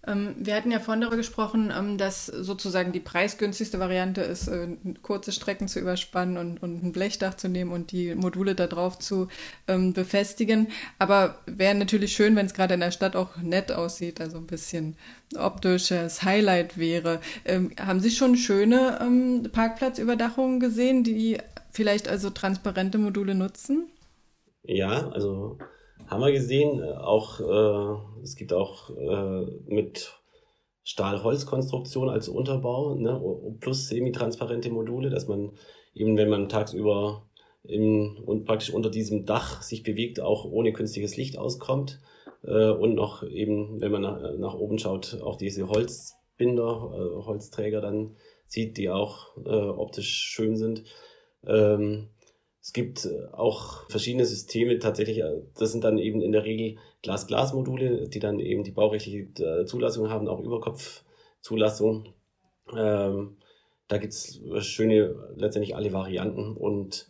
Ähm, 0.07 0.35
wir 0.39 0.55
hatten 0.55 0.71
ja 0.71 0.79
vorhin 0.79 1.03
darüber 1.03 1.19
gesprochen, 1.19 1.73
ähm, 1.77 1.99
dass 1.99 2.27
sozusagen 2.27 2.93
die 2.93 3.01
preisgünstigste 3.01 3.79
Variante 3.79 4.23
ist, 4.23 4.49
äh, 4.49 4.69
kurze 5.03 5.33
Strecken 5.33 5.69
zu 5.69 5.79
überspannen 5.79 6.39
und, 6.39 6.63
und 6.63 6.83
ein 6.83 6.93
Blechdach 6.93 7.35
zu 7.35 7.49
nehmen 7.49 7.71
und 7.71 7.93
die 7.93 8.15
Module 8.15 8.55
da 8.55 8.67
drauf 8.67 8.99
zu 8.99 9.29
ähm, 9.69 9.93
befestigen. 9.93 10.69
Aber 10.99 11.39
wäre 11.47 11.75
natürlich 11.75 12.15
schön, 12.15 12.35
wenn 12.35 12.47
es 12.47 12.55
gerade 12.55 12.75
in 12.75 12.81
der 12.81 12.93
Stadt 12.93 13.15
auch 13.15 13.37
nett 13.37 13.73
aussieht, 13.73 14.21
also 14.21 14.39
ein 14.39 14.47
bisschen 14.47 14.97
optisches 15.37 16.23
Highlight 16.25 16.77
wäre. 16.77 17.21
Haben 17.79 18.01
Sie 18.01 18.11
schon 18.11 18.37
schöne 18.37 19.49
Parkplatzüberdachungen 19.53 20.59
gesehen, 20.59 21.05
die 21.05 21.39
vielleicht 21.71 22.09
also 22.09 22.31
transparente 22.31 22.99
Module 22.99 23.37
nutzen? 23.37 23.87
Ja, 24.65 25.09
also 25.11 25.59
haben 26.07 26.23
wir 26.23 26.33
gesehen. 26.33 26.83
Auch 26.83 27.41
äh, 27.41 28.23
es 28.23 28.37
gibt 28.37 28.53
auch 28.53 28.91
äh, 28.91 29.47
mit 29.67 30.13
Stahl-Holz-Konstruktion 30.85 32.09
als 32.09 32.29
Unterbau 32.29 32.95
ne, 32.95 33.21
plus 33.61 33.89
semitransparente 33.89 34.71
Module, 34.71 35.11
dass 35.11 35.29
man 35.29 35.53
eben, 35.95 36.17
wenn 36.17 36.29
man 36.29 36.49
tagsüber 36.49 37.27
im, 37.63 38.19
und 38.25 38.45
praktisch 38.45 38.73
unter 38.73 38.91
diesem 38.91 39.27
Dach 39.27 39.63
sich 39.63 39.83
bewegt, 39.83 40.21
auch 40.21 40.45
ohne 40.45 40.73
künstliches 40.73 41.17
Licht 41.17 41.39
auskommt. 41.39 42.01
Äh, 42.43 42.71
und 42.71 42.95
noch 42.95 43.23
eben, 43.23 43.81
wenn 43.81 43.93
man 43.93 44.03
nach, 44.03 44.37
nach 44.39 44.55
oben 44.55 44.79
schaut, 44.79 45.21
auch 45.23 45.37
diese 45.37 45.69
Holzbinder, 45.69 46.91
äh, 46.95 47.25
Holzträger 47.25 47.81
dann 47.81 48.17
sieht, 48.47 48.77
die 48.77 48.91
auch 48.91 49.37
äh, 49.45 49.51
optisch 49.51 50.11
schön 50.11 50.57
sind. 50.57 50.85
Ähm, 51.47 52.09
es 52.71 52.73
gibt 52.73 53.05
äh, 53.05 53.27
auch 53.33 53.91
verschiedene 53.91 54.25
Systeme 54.25 54.79
tatsächlich, 54.79 55.19
äh, 55.19 55.43
das 55.59 55.73
sind 55.73 55.83
dann 55.83 55.99
eben 55.99 56.23
in 56.23 56.31
der 56.31 56.45
Regel 56.45 56.77
Glas-Glas-Module, 57.03 58.09
die 58.09 58.21
dann 58.21 58.39
eben 58.39 58.63
die 58.63 58.71
baurechtliche 58.71 59.43
äh, 59.43 59.65
Zulassung 59.65 60.09
haben, 60.09 60.29
auch 60.29 60.39
Überkopfzulassung. 60.39 62.15
Ähm, 62.73 63.39
da 63.89 63.99
gibt's 63.99 64.41
schöne, 64.61 65.17
letztendlich 65.35 65.75
alle 65.75 65.93
Varianten 65.93 66.57
und 66.57 67.09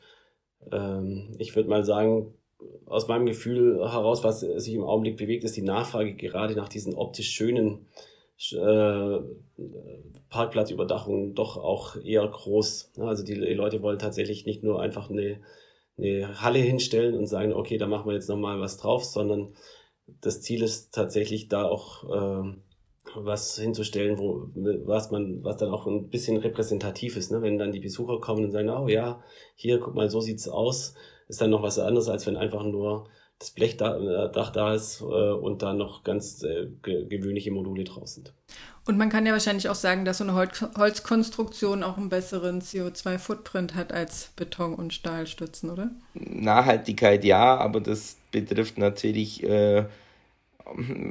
ähm, 0.72 1.34
ich 1.36 1.54
würde 1.54 1.68
mal 1.68 1.84
sagen, 1.84 2.32
aus 2.86 3.08
meinem 3.08 3.26
Gefühl 3.26 3.80
heraus, 3.80 4.24
was 4.24 4.40
sich 4.40 4.72
im 4.72 4.84
Augenblick 4.84 5.18
bewegt, 5.18 5.44
ist 5.44 5.58
die 5.58 5.62
Nachfrage 5.62 6.14
gerade 6.14 6.54
nach 6.54 6.70
diesen 6.70 6.94
optisch 6.94 7.28
schönen 7.28 7.86
äh, 8.52 9.20
Parkplatzüberdachung 10.30 11.34
doch 11.34 11.56
auch 11.56 11.96
eher 11.96 12.26
groß. 12.26 12.92
Also 12.98 13.24
die, 13.24 13.34
Leute 13.34 13.82
wollen 13.82 13.98
tatsächlich 13.98 14.46
nicht 14.46 14.62
nur 14.62 14.80
einfach 14.80 15.10
eine, 15.10 15.40
eine 15.98 16.40
Halle 16.40 16.58
hinstellen 16.58 17.16
und 17.16 17.26
sagen, 17.26 17.52
okay, 17.52 17.78
da 17.78 17.86
machen 17.86 18.06
wir 18.06 18.14
jetzt 18.14 18.28
nochmal 18.28 18.60
was 18.60 18.78
drauf, 18.78 19.04
sondern 19.04 19.54
das 20.20 20.40
Ziel 20.40 20.62
ist 20.62 20.92
tatsächlich 20.94 21.48
da 21.48 21.64
auch 21.64 22.04
äh, 22.04 22.56
was 23.14 23.58
hinzustellen, 23.58 24.18
wo, 24.18 24.48
was 24.84 25.10
man, 25.10 25.42
was 25.42 25.56
dann 25.56 25.70
auch 25.70 25.86
ein 25.86 26.08
bisschen 26.08 26.36
repräsentativ 26.36 27.16
ist, 27.16 27.30
ne? 27.30 27.42
Wenn 27.42 27.58
dann 27.58 27.72
die 27.72 27.80
Besucher 27.80 28.20
kommen 28.20 28.44
und 28.44 28.50
sagen, 28.52 28.70
oh 28.70 28.88
ja, 28.88 29.22
hier, 29.54 29.78
guck 29.78 29.94
mal, 29.94 30.10
so 30.10 30.20
sieht's 30.20 30.48
aus, 30.48 30.94
ist 31.28 31.40
dann 31.40 31.50
noch 31.50 31.62
was 31.62 31.78
anderes, 31.78 32.08
als 32.08 32.26
wenn 32.26 32.36
einfach 32.36 32.64
nur 32.64 33.08
das 33.40 33.50
Blechdach 33.50 33.96
äh, 33.96 34.52
da 34.52 34.74
ist 34.74 35.00
äh, 35.00 35.04
und 35.04 35.62
da 35.62 35.72
noch 35.72 36.04
ganz 36.04 36.42
äh, 36.44 36.68
gewöhnliche 36.82 37.50
Module 37.50 37.84
drauf 37.84 38.06
sind. 38.06 38.32
Und 38.86 38.98
man 38.98 39.08
kann 39.08 39.24
ja 39.26 39.32
wahrscheinlich 39.32 39.68
auch 39.68 39.74
sagen, 39.74 40.04
dass 40.04 40.18
so 40.18 40.24
eine 40.24 40.34
Holz 40.34 40.64
Holzkonstruktion 40.76 41.82
auch 41.82 41.96
einen 41.96 42.10
besseren 42.10 42.60
CO2-Footprint 42.60 43.74
hat 43.74 43.92
als 43.92 44.30
Beton- 44.36 44.74
und 44.74 44.92
Stahlstützen, 44.92 45.70
oder? 45.70 45.90
Nachhaltigkeit 46.14 47.24
ja, 47.24 47.56
aber 47.56 47.80
das 47.80 48.16
betrifft 48.30 48.78
natürlich 48.78 49.42
äh, 49.42 49.86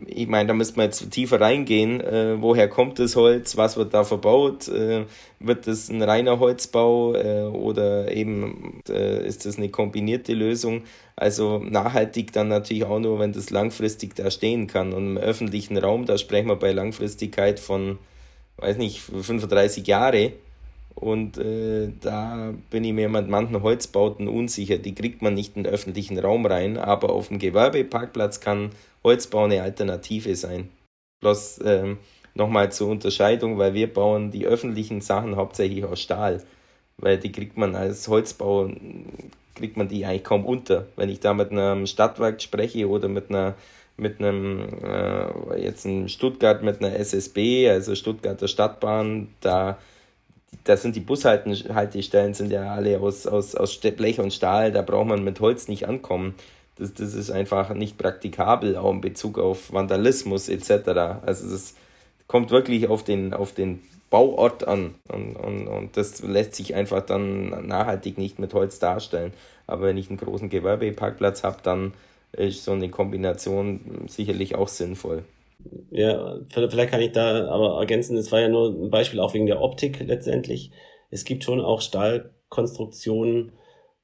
ich 0.07 0.27
meine, 0.27 0.47
da 0.47 0.53
müsste 0.53 0.77
man 0.77 0.85
jetzt 0.85 1.11
tiefer 1.11 1.41
reingehen. 1.41 2.01
Äh, 2.01 2.41
woher 2.41 2.67
kommt 2.67 2.99
das 2.99 3.15
Holz? 3.15 3.57
Was 3.57 3.77
wird 3.77 3.93
da 3.93 4.03
verbaut? 4.03 4.67
Äh, 4.67 5.05
wird 5.39 5.67
das 5.67 5.89
ein 5.89 6.01
reiner 6.01 6.39
Holzbau 6.39 7.15
äh, 7.15 7.43
oder 7.43 8.11
eben 8.11 8.81
äh, 8.89 9.25
ist 9.25 9.45
das 9.45 9.57
eine 9.57 9.69
kombinierte 9.69 10.33
Lösung? 10.33 10.83
Also 11.15 11.59
nachhaltig 11.59 12.31
dann 12.31 12.47
natürlich 12.47 12.85
auch 12.85 12.99
nur, 12.99 13.19
wenn 13.19 13.33
das 13.33 13.49
langfristig 13.49 14.15
da 14.15 14.31
stehen 14.31 14.67
kann. 14.67 14.93
Und 14.93 15.05
im 15.05 15.17
öffentlichen 15.17 15.77
Raum, 15.77 16.05
da 16.05 16.17
sprechen 16.17 16.47
wir 16.47 16.55
bei 16.55 16.71
Langfristigkeit 16.71 17.59
von, 17.59 17.99
weiß 18.57 18.77
nicht, 18.77 19.01
35 19.01 19.85
Jahre. 19.87 20.33
Und 20.99 21.37
äh, 21.37 21.93
da 22.01 22.53
bin 22.69 22.83
ich 22.83 22.91
mir 22.91 23.07
mit 23.07 23.29
manchen 23.29 23.63
Holzbauten 23.63 24.27
unsicher. 24.27 24.77
Die 24.77 24.93
kriegt 24.93 25.21
man 25.21 25.33
nicht 25.33 25.55
in 25.55 25.63
den 25.63 25.73
öffentlichen 25.73 26.19
Raum 26.19 26.45
rein, 26.45 26.77
aber 26.77 27.11
auf 27.11 27.29
dem 27.29 27.39
Gewerbeparkplatz 27.39 28.41
kann 28.41 28.71
Holzbau 29.01 29.45
eine 29.45 29.63
Alternative 29.63 30.35
sein. 30.35 30.69
Bloß 31.21 31.61
ähm, 31.63 31.99
nochmal 32.33 32.73
zur 32.73 32.89
Unterscheidung, 32.89 33.57
weil 33.57 33.73
wir 33.73 33.93
bauen 33.93 34.31
die 34.31 34.45
öffentlichen 34.45 34.99
Sachen 34.99 35.37
hauptsächlich 35.37 35.85
aus 35.85 36.01
Stahl, 36.01 36.43
weil 36.97 37.17
die 37.17 37.31
kriegt 37.31 37.57
man 37.57 37.75
als 37.75 38.09
Holzbau, 38.09 38.69
kriegt 39.55 39.77
man 39.77 39.87
die 39.87 40.05
eigentlich 40.05 40.25
kaum 40.25 40.45
unter. 40.45 40.87
Wenn 40.97 41.07
ich 41.07 41.21
da 41.21 41.33
mit 41.33 41.51
einem 41.51 41.87
Stadtwerk 41.87 42.41
spreche 42.41 42.89
oder 42.89 43.07
mit 43.07 43.29
einer 43.29 43.55
mit 43.95 44.19
einem, 44.19 44.65
äh, 44.83 45.61
jetzt 45.61 45.85
in 45.85 46.07
Stuttgart 46.07 46.63
mit 46.63 46.81
einer 46.81 46.95
SSB, 46.95 47.69
also 47.69 47.95
Stuttgarter 47.95 48.47
Stadtbahn, 48.47 49.27
da, 49.41 49.77
da 50.63 50.77
sind 50.77 50.95
die 50.95 50.99
Bushaltestellen 50.99 52.33
sind 52.33 52.51
ja 52.51 52.73
alle 52.73 52.99
aus, 52.99 53.27
aus, 53.27 53.55
aus 53.55 53.77
Blech 53.77 54.19
und 54.19 54.33
Stahl, 54.33 54.71
da 54.71 54.81
braucht 54.81 55.07
man 55.07 55.23
mit 55.23 55.39
Holz 55.39 55.67
nicht 55.67 55.87
ankommen 55.87 56.35
das, 56.79 56.93
das 56.93 57.13
ist 57.13 57.29
einfach 57.29 57.73
nicht 57.73 57.97
praktikabel, 57.97 58.77
auch 58.77 58.91
in 58.91 59.01
Bezug 59.01 59.37
auf 59.37 59.71
Vandalismus 59.71 60.49
etc. 60.49 60.87
Also 61.25 61.49
das 61.49 61.75
kommt 62.27 62.51
wirklich 62.51 62.87
auf 62.87 63.03
den, 63.03 63.33
auf 63.33 63.53
den 63.53 63.81
Bauort 64.09 64.67
an 64.67 64.95
und, 65.09 65.35
und, 65.35 65.67
und 65.67 65.97
das 65.97 66.23
lässt 66.23 66.55
sich 66.55 66.73
einfach 66.73 67.05
dann 67.05 67.67
nachhaltig 67.67 68.17
nicht 68.17 68.39
mit 68.39 68.53
Holz 68.53 68.79
darstellen. 68.79 69.33
Aber 69.67 69.83
wenn 69.83 69.97
ich 69.97 70.09
einen 70.09 70.17
großen 70.17 70.49
Gewerbeparkplatz 70.49 71.43
habe, 71.43 71.57
dann 71.61 71.93
ist 72.31 72.63
so 72.63 72.71
eine 72.71 72.89
Kombination 72.89 74.05
sicherlich 74.07 74.55
auch 74.55 74.67
sinnvoll. 74.67 75.23
Ja, 75.91 76.39
vielleicht 76.49 76.91
kann 76.91 77.01
ich 77.01 77.11
da 77.11 77.49
aber 77.49 77.79
ergänzen, 77.79 78.15
es 78.15 78.31
war 78.31 78.39
ja 78.39 78.49
nur 78.49 78.69
ein 78.69 78.89
Beispiel 78.89 79.19
auch 79.19 79.33
wegen 79.33 79.45
der 79.45 79.61
Optik 79.61 79.99
letztendlich. 79.99 80.71
Es 81.09 81.25
gibt 81.25 81.43
schon 81.43 81.59
auch 81.59 81.81
Stahlkonstruktionen, 81.81 83.51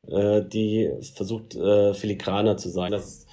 äh, 0.07 0.41
die 0.43 0.91
versucht 1.15 1.55
äh, 1.55 1.93
filigraner 1.93 2.57
zu 2.57 2.69
sein. 2.69 2.91
Dass 2.91 3.25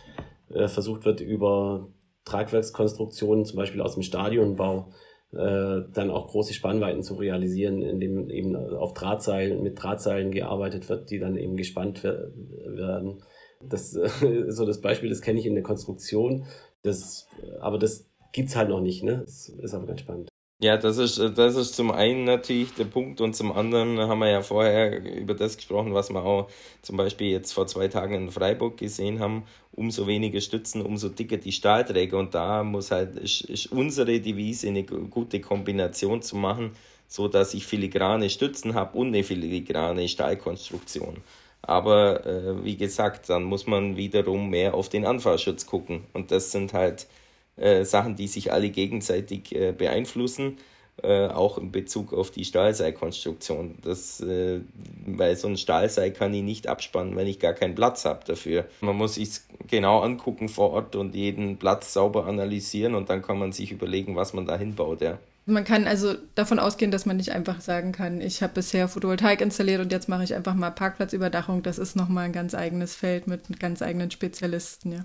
äh, 0.55 0.69
versucht 0.69 1.05
wird 1.05 1.21
über 1.21 1.89
Tragwerkskonstruktionen, 2.25 3.45
zum 3.45 3.57
Beispiel 3.57 3.81
aus 3.81 3.95
dem 3.95 4.03
Stadionbau, 4.03 4.93
äh, 5.33 5.83
dann 5.93 6.11
auch 6.11 6.29
große 6.29 6.53
Spannweiten 6.53 7.03
zu 7.03 7.15
realisieren, 7.15 7.83
indem 7.83 8.29
eben 8.31 8.55
auf 8.55 8.93
Drahtseilen, 8.93 9.63
mit 9.63 9.83
Drahtseilen 9.83 10.31
gearbeitet 10.31 10.89
wird, 10.89 11.11
die 11.11 11.19
dann 11.19 11.37
eben 11.37 11.57
gespannt 11.57 12.05
werden. 12.05 13.23
Das 13.61 13.97
äh, 13.97 14.45
so 14.49 14.67
das 14.67 14.81
Beispiel, 14.81 15.09
das 15.09 15.23
kenne 15.23 15.41
ich 15.41 15.47
in 15.47 15.55
der 15.55 15.65
Konstruktion. 15.65 16.45
Das, 16.83 17.29
aber 17.61 17.79
das 17.79 18.12
gibt's 18.33 18.57
halt 18.57 18.69
noch 18.71 18.81
nicht, 18.81 19.03
ne? 19.03 19.19
Das 19.25 19.49
ist 19.49 19.75
aber 19.75 19.87
ganz 19.87 20.01
spannend. 20.01 20.29
Ja, 20.63 20.77
das 20.77 20.97
ist, 20.99 21.19
das 21.19 21.57
ist 21.57 21.75
zum 21.75 21.91
einen 21.91 22.23
natürlich 22.23 22.73
der 22.75 22.85
Punkt 22.85 23.21
und 23.21 23.35
zum 23.35 23.51
anderen 23.51 23.99
haben 23.99 24.21
wir 24.21 24.31
ja 24.31 24.43
vorher 24.43 25.05
über 25.05 25.35
das 25.35 25.57
gesprochen, 25.57 25.93
was 25.93 26.11
wir 26.11 26.25
auch 26.25 26.49
zum 26.83 26.97
Beispiel 26.97 27.33
jetzt 27.33 27.51
vor 27.53 27.67
zwei 27.67 27.89
Tagen 27.89 28.15
in 28.15 28.31
Freiburg 28.31 28.77
gesehen 28.77 29.19
haben. 29.19 29.43
Umso 29.73 30.07
weniger 30.07 30.41
Stützen, 30.41 30.81
umso 30.83 31.09
dicker 31.09 31.37
die 31.39 31.51
Stahlträger 31.51 32.17
und 32.17 32.35
da 32.35 32.63
muss 32.63 32.93
halt, 32.93 33.17
ist, 33.17 33.41
ist 33.41 33.73
unsere 33.73 34.21
Devise 34.21 34.69
eine 34.69 34.85
gute 34.85 35.41
Kombination 35.41 36.23
zu 36.23 36.37
machen, 36.37 36.71
so 37.09 37.27
dass 37.27 37.55
ich 37.55 37.67
filigrane 37.67 38.31
Stützen 38.31 38.75
habe 38.75 38.97
und 38.99 39.09
eine 39.09 39.25
filigrane 39.25 40.07
Stahlkonstruktion. 40.07 41.17
Aber 41.63 42.25
äh, 42.25 42.65
wie 42.65 42.77
gesagt, 42.77 43.29
dann 43.31 43.43
muss 43.43 43.67
man 43.67 43.97
wiederum 43.97 44.51
mehr 44.51 44.75
auf 44.75 44.89
den 44.89 45.07
Anfahrschutz 45.07 45.67
gucken 45.67 46.05
und 46.13 46.31
das 46.31 46.53
sind 46.53 46.73
halt 46.73 47.09
äh, 47.57 47.85
Sachen, 47.85 48.17
die 48.17 48.29
sich 48.29 48.53
alle 48.53 48.71
gegenseitig 48.71 49.55
äh, 49.55 49.73
beeinflussen, 49.73 50.59
äh, 51.03 51.27
auch 51.29 51.59
in 51.59 51.73
Bezug 51.73 52.13
auf 52.13 52.31
die 52.31 52.45
Stahlseilkonstruktion. 52.45 53.79
Das, 53.83 54.21
äh, 54.21 54.61
weil 55.07 55.37
so 55.37 55.49
ein 55.49 55.57
Stahlseil 55.57 56.13
kann 56.13 56.35
ich 56.35 56.43
nicht 56.43 56.67
abspannen, 56.67 57.17
wenn 57.17 57.27
ich 57.27 57.39
gar 57.39 57.55
keinen 57.55 57.75
Platz 57.75 58.05
habe 58.05 58.25
dafür. 58.27 58.67
Man 58.81 58.97
muss 58.97 59.15
sich 59.15 59.41
genau 59.67 60.01
angucken 60.01 60.49
vor 60.49 60.71
Ort 60.71 60.97
und 60.97 61.15
jeden 61.15 61.59
Platz 61.59 61.93
sauber 61.93 62.27
analysieren 62.27 62.95
und 62.95 63.11
dann 63.11 63.23
kann 63.23 63.39
man 63.39 63.53
sich 63.53 63.73
überlegen, 63.73 64.17
was 64.17 64.33
man 64.33 64.47
da 64.47 64.57
hinbaut. 64.57 65.01
Ja. 65.01 65.19
Man 65.45 65.65
kann 65.65 65.89
also 65.89 66.15
davon 66.37 66.59
ausgehen, 66.59 66.93
dass 66.93 67.05
man 67.05 67.17
nicht 67.17 67.33
einfach 67.33 67.61
sagen 67.61 67.93
kann, 67.93 68.21
ich 68.21 68.43
habe 68.43 68.55
bisher 68.55 68.87
Photovoltaik 68.87 69.41
installiert 69.41 69.81
und 69.81 69.91
jetzt 69.91 70.09
mache 70.09 70.23
ich 70.23 70.35
einfach 70.35 70.55
mal 70.55 70.71
Parkplatzüberdachung. 70.71 71.63
Das 71.63 71.79
ist 71.79 71.97
nochmal 71.97 72.27
ein 72.27 72.33
ganz 72.33 72.55
eigenes 72.55 72.95
Feld 72.95 73.27
mit 73.27 73.59
ganz 73.59 73.83
eigenen 73.83 74.11
Spezialisten, 74.11 74.93
ja. 74.93 75.05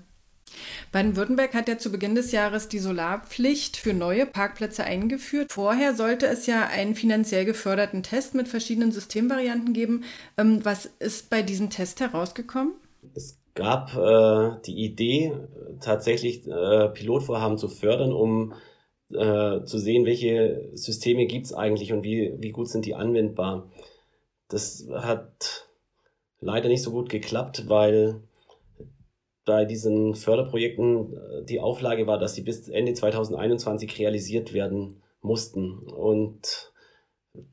Baden-Württemberg 0.92 1.54
hat 1.54 1.68
ja 1.68 1.78
zu 1.78 1.90
Beginn 1.90 2.14
des 2.14 2.32
Jahres 2.32 2.68
die 2.68 2.78
Solarpflicht 2.78 3.76
für 3.76 3.94
neue 3.94 4.26
Parkplätze 4.26 4.84
eingeführt. 4.84 5.52
Vorher 5.52 5.94
sollte 5.94 6.26
es 6.26 6.46
ja 6.46 6.66
einen 6.66 6.94
finanziell 6.94 7.44
geförderten 7.44 8.02
Test 8.02 8.34
mit 8.34 8.48
verschiedenen 8.48 8.92
Systemvarianten 8.92 9.72
geben. 9.72 10.04
Ähm, 10.36 10.64
was 10.64 10.86
ist 10.98 11.30
bei 11.30 11.42
diesem 11.42 11.70
Test 11.70 12.00
herausgekommen? 12.00 12.72
Es 13.14 13.38
gab 13.54 13.96
äh, 13.96 14.60
die 14.66 14.84
Idee, 14.84 15.32
tatsächlich 15.80 16.46
äh, 16.46 16.88
Pilotvorhaben 16.88 17.58
zu 17.58 17.68
fördern, 17.68 18.12
um 18.12 18.54
äh, 19.10 19.64
zu 19.64 19.78
sehen, 19.78 20.06
welche 20.06 20.70
Systeme 20.74 21.26
gibt 21.26 21.46
es 21.46 21.52
eigentlich 21.52 21.92
und 21.92 22.02
wie, 22.02 22.34
wie 22.38 22.50
gut 22.50 22.68
sind 22.68 22.86
die 22.86 22.94
anwendbar. 22.94 23.70
Das 24.48 24.86
hat 24.92 25.66
leider 26.40 26.68
nicht 26.68 26.82
so 26.82 26.90
gut 26.90 27.08
geklappt, 27.08 27.68
weil 27.68 28.22
bei 29.48 29.64
diesen 29.64 30.14
Förderprojekten 30.14 31.14
äh, 31.14 31.44
die 31.44 31.58
Auflage 31.58 32.06
war, 32.06 32.18
dass 32.18 32.34
sie 32.34 32.42
bis 32.42 32.68
Ende 32.68 32.92
2021 32.92 33.98
realisiert 33.98 34.52
werden 34.52 35.02
mussten. 35.22 35.78
Und 35.88 36.70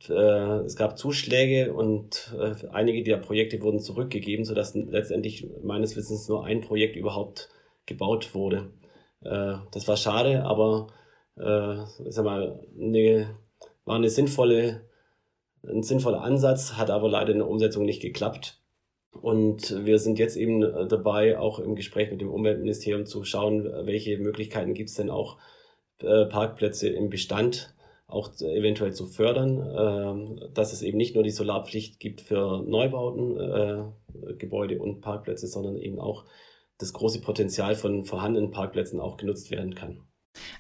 äh, 0.10 0.60
es 0.66 0.76
gab 0.76 0.98
Zuschläge 0.98 1.74
und 1.74 2.36
äh, 2.38 2.68
einige 2.74 3.02
der 3.02 3.16
Projekte 3.16 3.62
wurden 3.62 3.80
zurückgegeben, 3.80 4.44
sodass 4.44 4.76
letztendlich 4.76 5.48
meines 5.64 5.96
Wissens 5.96 6.28
nur 6.28 6.44
ein 6.44 6.60
Projekt 6.60 6.98
überhaupt 6.98 7.50
gebaut 7.86 8.36
wurde. 8.36 8.74
Äh, 9.22 9.56
das 9.72 9.88
war 9.88 9.96
schade, 9.96 10.44
aber 10.44 10.88
äh, 11.38 11.78
sag 12.10 12.26
mal, 12.26 12.60
eine, 12.78 13.38
war 13.86 13.96
eine 13.96 14.10
sinnvolle, 14.10 14.82
ein 15.66 15.82
sinnvoller 15.82 16.22
Ansatz, 16.22 16.74
hat 16.74 16.90
aber 16.90 17.08
leider 17.08 17.32
in 17.32 17.40
der 17.40 17.48
Umsetzung 17.48 17.86
nicht 17.86 18.02
geklappt. 18.02 18.60
Und 19.22 19.86
wir 19.86 20.00
sind 20.00 20.20
jetzt 20.20 20.36
eben 20.36 20.64
äh, 20.64 20.88
dabei, 20.88 21.38
auch 21.38 21.60
im 21.60 21.76
Gespräch 21.76 22.12
mit 22.12 22.22
dem 22.22 22.32
Umweltministerium 22.32 23.06
zu 23.06 23.24
schauen, 23.24 23.64
welche 23.86 24.18
Möglichkeiten 24.18 24.74
gibt 24.74 24.90
es 24.90 24.96
denn 24.96 25.10
auch, 25.10 25.38
äh, 26.02 26.26
Parkplätze 26.26 26.90
im 26.90 27.10
Bestand 27.10 27.74
auch 28.08 28.32
eventuell 28.40 28.94
zu 28.94 29.08
fördern, 29.08 30.40
äh, 30.40 30.52
dass 30.54 30.74
es 30.74 30.82
eben 30.82 30.98
nicht 30.98 31.16
nur 31.16 31.24
die 31.24 31.32
Solarpflicht 31.32 32.00
gibt 32.00 32.22
für 32.22 32.64
Neubauten, 32.64 33.40
äh, 33.40 34.34
Gebäude 34.38 34.80
und 34.80 35.02
Parkplätze, 35.02 35.48
sondern 35.48 35.78
eben 35.78 36.00
auch 36.00 36.26
das 36.78 36.94
große 36.94 37.22
Potenzial 37.22 37.76
von 37.76 38.06
vorhandenen 38.06 38.52
Parkplätzen 38.52 39.00
auch 39.00 39.18
genutzt 39.18 39.50
werden 39.50 39.76
kann. 39.76 40.02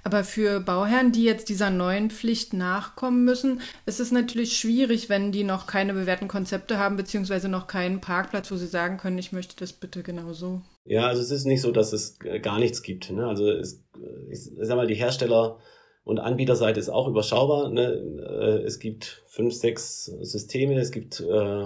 Aber 0.03 0.23
für 0.23 0.59
Bauherren, 0.59 1.11
die 1.11 1.23
jetzt 1.23 1.49
dieser 1.49 1.69
neuen 1.69 2.09
Pflicht 2.09 2.53
nachkommen 2.53 3.23
müssen, 3.23 3.61
ist 3.85 3.99
es 3.99 4.11
natürlich 4.11 4.57
schwierig, 4.57 5.09
wenn 5.09 5.31
die 5.31 5.43
noch 5.43 5.67
keine 5.67 5.93
bewährten 5.93 6.27
Konzepte 6.27 6.77
haben, 6.77 6.95
beziehungsweise 6.95 7.49
noch 7.49 7.67
keinen 7.67 8.01
Parkplatz, 8.01 8.51
wo 8.51 8.55
sie 8.55 8.67
sagen 8.67 8.97
können, 8.97 9.17
ich 9.17 9.31
möchte 9.31 9.55
das 9.57 9.73
bitte 9.73 10.03
genau 10.03 10.33
so. 10.33 10.61
Ja, 10.85 11.07
also 11.07 11.21
es 11.21 11.31
ist 11.31 11.45
nicht 11.45 11.61
so, 11.61 11.71
dass 11.71 11.93
es 11.93 12.19
gar 12.41 12.59
nichts 12.59 12.83
gibt. 12.83 13.11
Ne? 13.11 13.25
Also 13.27 13.49
es, 13.49 13.83
ich 14.29 14.39
sag 14.61 14.75
mal, 14.75 14.87
die 14.87 14.95
Hersteller- 14.95 15.57
und 16.03 16.19
Anbieterseite 16.19 16.79
ist 16.79 16.89
auch 16.89 17.07
überschaubar. 17.07 17.69
Ne? 17.69 17.93
Äh, 18.19 18.65
es 18.65 18.79
gibt 18.79 19.23
fünf, 19.25 19.53
sechs 19.53 20.05
Systeme, 20.05 20.79
es 20.79 20.91
gibt 20.91 21.19
äh, 21.19 21.65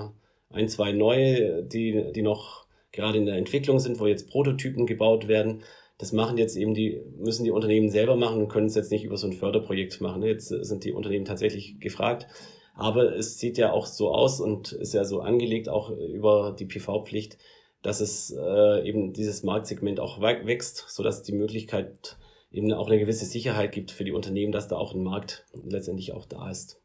ein, 0.52 0.70
zwei 0.70 0.94
neue, 0.94 1.64
die, 1.64 2.12
die 2.16 2.22
noch 2.22 2.66
gerade 2.92 3.18
in 3.18 3.26
der 3.26 3.36
Entwicklung 3.36 3.80
sind, 3.80 4.00
wo 4.00 4.08
jetzt 4.08 4.30
Prototypen 4.30 4.86
gebaut 4.86 5.28
werden 5.28 5.62
das 6.00 6.14
machen 6.14 6.38
jetzt 6.38 6.56
eben 6.56 6.74
die, 6.74 7.02
müssen 7.18 7.44
die 7.44 7.52
Unternehmen 7.52 7.90
selber 7.90 8.16
machen 8.16 8.42
und 8.42 8.48
können 8.48 8.68
es 8.68 8.76
jetzt 8.76 8.90
nicht 8.90 9.04
über 9.04 9.18
so 9.18 9.28
ein 9.28 9.34
Förderprojekt 9.34 10.00
machen. 10.00 10.24
Jetzt 10.24 10.48
sind 10.48 10.86
die 10.86 10.94
Unternehmen 10.94 11.26
tatsächlich 11.26 11.80
gefragt. 11.82 12.28
Aber 12.74 13.14
es 13.14 13.38
sieht 13.38 13.58
ja 13.58 13.74
auch 13.74 13.86
so 13.86 14.10
aus 14.10 14.40
und 14.40 14.72
ist 14.72 14.94
ja 14.94 15.04
so 15.04 15.20
angelegt, 15.20 15.68
auch 15.68 15.90
über 15.90 16.56
die 16.58 16.66
PV-Pflicht, 16.66 17.38
dass 17.82 18.00
es 18.00 18.32
äh, 18.32 18.88
eben 18.88 19.12
dieses 19.12 19.44
Marktsegment 19.44 20.00
auch 20.00 20.22
wächst, 20.22 20.86
sodass 20.88 21.22
die 21.22 21.34
Möglichkeit 21.34 22.18
eben 22.50 22.72
auch 22.72 22.88
eine 22.88 23.00
gewisse 23.00 23.26
Sicherheit 23.26 23.74
gibt 23.74 23.92
für 23.92 24.06
die 24.06 24.14
Unternehmen, 24.14 24.54
dass 24.54 24.70
da 24.70 24.78
auch 24.78 24.94
ein 24.94 25.04
Markt 25.04 25.46
letztendlich 25.66 26.14
auch 26.14 26.26
da 26.26 26.50
ist. 26.50 26.79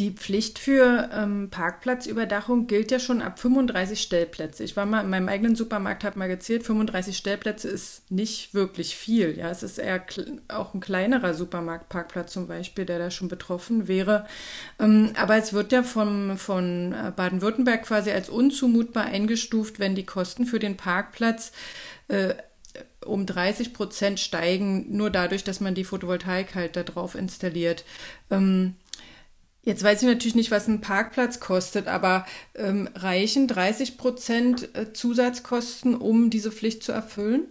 Die 0.00 0.12
Pflicht 0.12 0.58
für 0.58 1.10
ähm, 1.12 1.50
Parkplatzüberdachung 1.50 2.66
gilt 2.66 2.90
ja 2.90 2.98
schon 2.98 3.20
ab 3.20 3.38
35 3.38 4.00
Stellplätze. 4.00 4.64
Ich 4.64 4.74
war 4.74 4.86
mal 4.86 5.02
in 5.02 5.10
meinem 5.10 5.28
eigenen 5.28 5.56
Supermarkt, 5.56 6.04
habe 6.04 6.18
mal 6.18 6.26
gezählt, 6.26 6.62
35 6.62 7.14
Stellplätze 7.14 7.68
ist 7.68 8.10
nicht 8.10 8.54
wirklich 8.54 8.96
viel. 8.96 9.36
Ja, 9.36 9.50
es 9.50 9.62
ist 9.62 9.76
eher 9.78 10.02
auch 10.48 10.72
ein 10.72 10.80
kleinerer 10.80 11.34
Supermarktparkplatz 11.34 12.32
zum 12.32 12.46
Beispiel, 12.46 12.86
der 12.86 12.98
da 12.98 13.10
schon 13.10 13.28
betroffen 13.28 13.88
wäre. 13.88 14.26
Ähm, 14.78 15.12
aber 15.16 15.36
es 15.36 15.52
wird 15.52 15.70
ja 15.70 15.82
vom, 15.82 16.38
von 16.38 16.94
äh, 16.94 17.12
Baden-Württemberg 17.14 17.82
quasi 17.82 18.10
als 18.10 18.30
unzumutbar 18.30 19.04
eingestuft, 19.04 19.80
wenn 19.80 19.94
die 19.94 20.06
Kosten 20.06 20.46
für 20.46 20.58
den 20.58 20.78
Parkplatz 20.78 21.52
äh, 22.08 22.36
um 23.04 23.26
30 23.26 23.74
Prozent 23.74 24.18
steigen, 24.18 24.96
nur 24.96 25.10
dadurch, 25.10 25.44
dass 25.44 25.60
man 25.60 25.74
die 25.74 25.84
Photovoltaik 25.84 26.54
halt 26.54 26.76
da 26.76 26.84
drauf 26.84 27.14
installiert. 27.14 27.84
Ähm, 28.30 28.76
Jetzt 29.62 29.84
weiß 29.84 30.02
ich 30.02 30.08
natürlich 30.08 30.34
nicht, 30.34 30.50
was 30.50 30.68
ein 30.68 30.80
Parkplatz 30.80 31.38
kostet, 31.38 31.86
aber 31.86 32.24
ähm, 32.54 32.88
reichen 32.94 33.46
30 33.46 33.98
Prozent 33.98 34.74
äh, 34.74 34.92
Zusatzkosten, 34.92 35.94
um 35.94 36.30
diese 36.30 36.50
Pflicht 36.50 36.82
zu 36.82 36.92
erfüllen? 36.92 37.48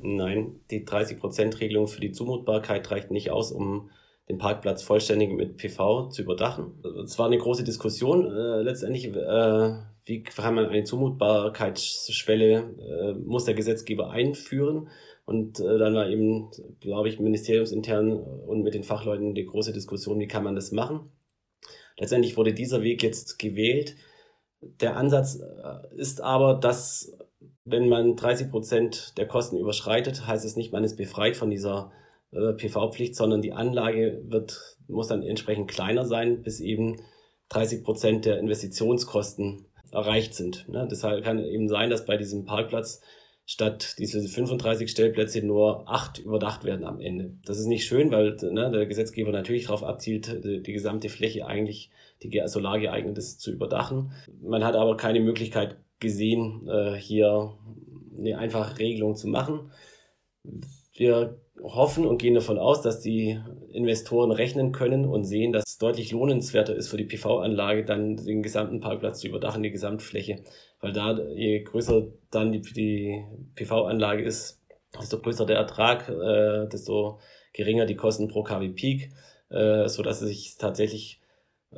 Nein, 0.00 0.60
die 0.70 0.84
30 0.84 1.18
Prozent 1.18 1.60
Regelung 1.60 1.88
für 1.88 2.00
die 2.00 2.12
Zumutbarkeit 2.12 2.88
reicht 2.90 3.10
nicht 3.10 3.30
aus, 3.32 3.50
um 3.50 3.90
den 4.28 4.38
Parkplatz 4.38 4.82
vollständig 4.82 5.32
mit 5.32 5.56
PV 5.56 6.10
zu 6.10 6.22
überdachen. 6.22 6.74
Es 7.04 7.18
war 7.18 7.26
eine 7.26 7.38
große 7.38 7.64
Diskussion 7.64 8.26
äh, 8.26 8.62
letztendlich, 8.62 9.06
äh, 9.06 9.74
wie 10.04 10.22
kann 10.22 10.54
man 10.54 10.66
eine 10.66 10.84
Zumutbarkeitsschwelle, 10.84 12.54
äh, 12.54 13.12
muss 13.14 13.46
der 13.46 13.54
Gesetzgeber 13.54 14.10
einführen. 14.10 14.88
Und 15.24 15.60
äh, 15.60 15.78
dann 15.78 15.94
war 15.94 16.08
eben, 16.08 16.50
glaube 16.80 17.08
ich, 17.08 17.18
ministeriumsintern 17.18 18.12
und 18.12 18.62
mit 18.62 18.74
den 18.74 18.84
Fachleuten 18.84 19.34
die 19.34 19.44
große 19.44 19.72
Diskussion, 19.72 20.18
wie 20.20 20.28
kann 20.28 20.44
man 20.44 20.54
das 20.54 20.72
machen. 20.72 21.10
Letztendlich 21.98 22.36
wurde 22.36 22.54
dieser 22.54 22.82
Weg 22.82 23.02
jetzt 23.02 23.38
gewählt. 23.38 23.96
Der 24.60 24.96
Ansatz 24.96 25.40
äh, 25.40 25.96
ist 25.96 26.20
aber, 26.20 26.54
dass 26.54 27.12
wenn 27.64 27.88
man 27.88 28.16
30 28.16 28.50
Prozent 28.50 29.18
der 29.18 29.26
Kosten 29.26 29.58
überschreitet, 29.58 30.26
heißt 30.26 30.44
es 30.44 30.56
nicht, 30.56 30.72
man 30.72 30.84
ist 30.84 30.96
befreit 30.96 31.36
von 31.36 31.50
dieser 31.50 31.92
äh, 32.32 32.52
PV-Pflicht, 32.52 33.14
sondern 33.14 33.42
die 33.42 33.52
Anlage 33.52 34.22
wird, 34.26 34.76
muss 34.86 35.08
dann 35.08 35.22
entsprechend 35.22 35.68
kleiner 35.68 36.06
sein, 36.06 36.42
bis 36.42 36.60
eben 36.60 37.00
30 37.50 37.84
Prozent 37.84 38.24
der 38.24 38.38
Investitionskosten 38.38 39.66
erreicht 39.92 40.34
sind. 40.34 40.68
Ne? 40.68 40.86
Deshalb 40.90 41.24
kann 41.24 41.42
eben 41.44 41.68
sein, 41.68 41.90
dass 41.90 42.06
bei 42.06 42.16
diesem 42.16 42.44
Parkplatz 42.44 43.00
statt 43.48 43.96
diese 43.98 44.20
35 44.20 44.90
Stellplätze 44.90 45.40
nur 45.40 45.88
acht 45.88 46.18
überdacht 46.18 46.64
werden 46.64 46.84
am 46.84 47.00
Ende. 47.00 47.32
Das 47.46 47.58
ist 47.58 47.64
nicht 47.64 47.86
schön, 47.86 48.10
weil 48.10 48.36
ne, 48.42 48.70
der 48.70 48.84
Gesetzgeber 48.84 49.32
natürlich 49.32 49.64
darauf 49.64 49.82
abzielt, 49.82 50.44
die, 50.44 50.62
die, 50.62 50.72
gesamte 50.74 51.08
Fläche 51.08 51.46
eigentlich, 51.46 51.90
die 52.22 52.42
solar 52.44 52.78
geeignet 52.78 53.16
ist, 53.16 53.40
zu 53.40 53.50
überdachen. 53.50 54.12
Man 54.42 54.64
hat 54.64 54.74
aber 54.76 54.98
keine 54.98 55.20
Möglichkeit 55.20 55.78
gesehen, 55.98 56.68
äh, 56.68 56.94
hier 56.96 57.54
eine 58.18 58.36
einfache 58.36 58.78
Regelung 58.78 59.16
zu 59.16 59.28
machen. 59.28 59.72
Wir 60.92 61.40
hoffen 61.62 62.06
und 62.06 62.18
gehen 62.18 62.34
davon 62.34 62.58
aus, 62.58 62.82
dass 62.82 63.00
die 63.00 63.40
Investoren 63.72 64.30
rechnen 64.30 64.72
können 64.72 65.06
und 65.06 65.24
sehen, 65.24 65.54
dass 65.54 65.64
es 65.66 65.78
deutlich 65.78 66.12
lohnenswerter 66.12 66.76
ist 66.76 66.88
für 66.88 66.98
die 66.98 67.04
PV-Anlage, 67.04 67.86
dann 67.86 68.18
den 68.18 68.42
gesamten 68.42 68.80
Parkplatz 68.80 69.20
zu 69.20 69.28
überdachen, 69.28 69.62
die 69.62 69.70
Gesamtfläche. 69.70 70.44
Weil 70.80 70.92
da, 70.92 71.18
je 71.34 71.62
größer 71.62 72.06
dann 72.30 72.52
die, 72.52 72.60
die 72.60 73.24
PV-Anlage 73.56 74.22
ist, 74.22 74.60
desto 74.98 75.18
größer 75.18 75.46
der 75.46 75.56
Ertrag, 75.56 76.08
äh, 76.08 76.68
desto 76.68 77.18
geringer 77.52 77.86
die 77.86 77.96
Kosten 77.96 78.28
pro 78.28 78.42
kW 78.42 78.68
Peak. 78.70 79.10
äh, 79.50 79.88
so 79.88 80.02
dass 80.02 80.20
es 80.20 80.28
sich 80.28 80.56
tatsächlich 80.58 81.20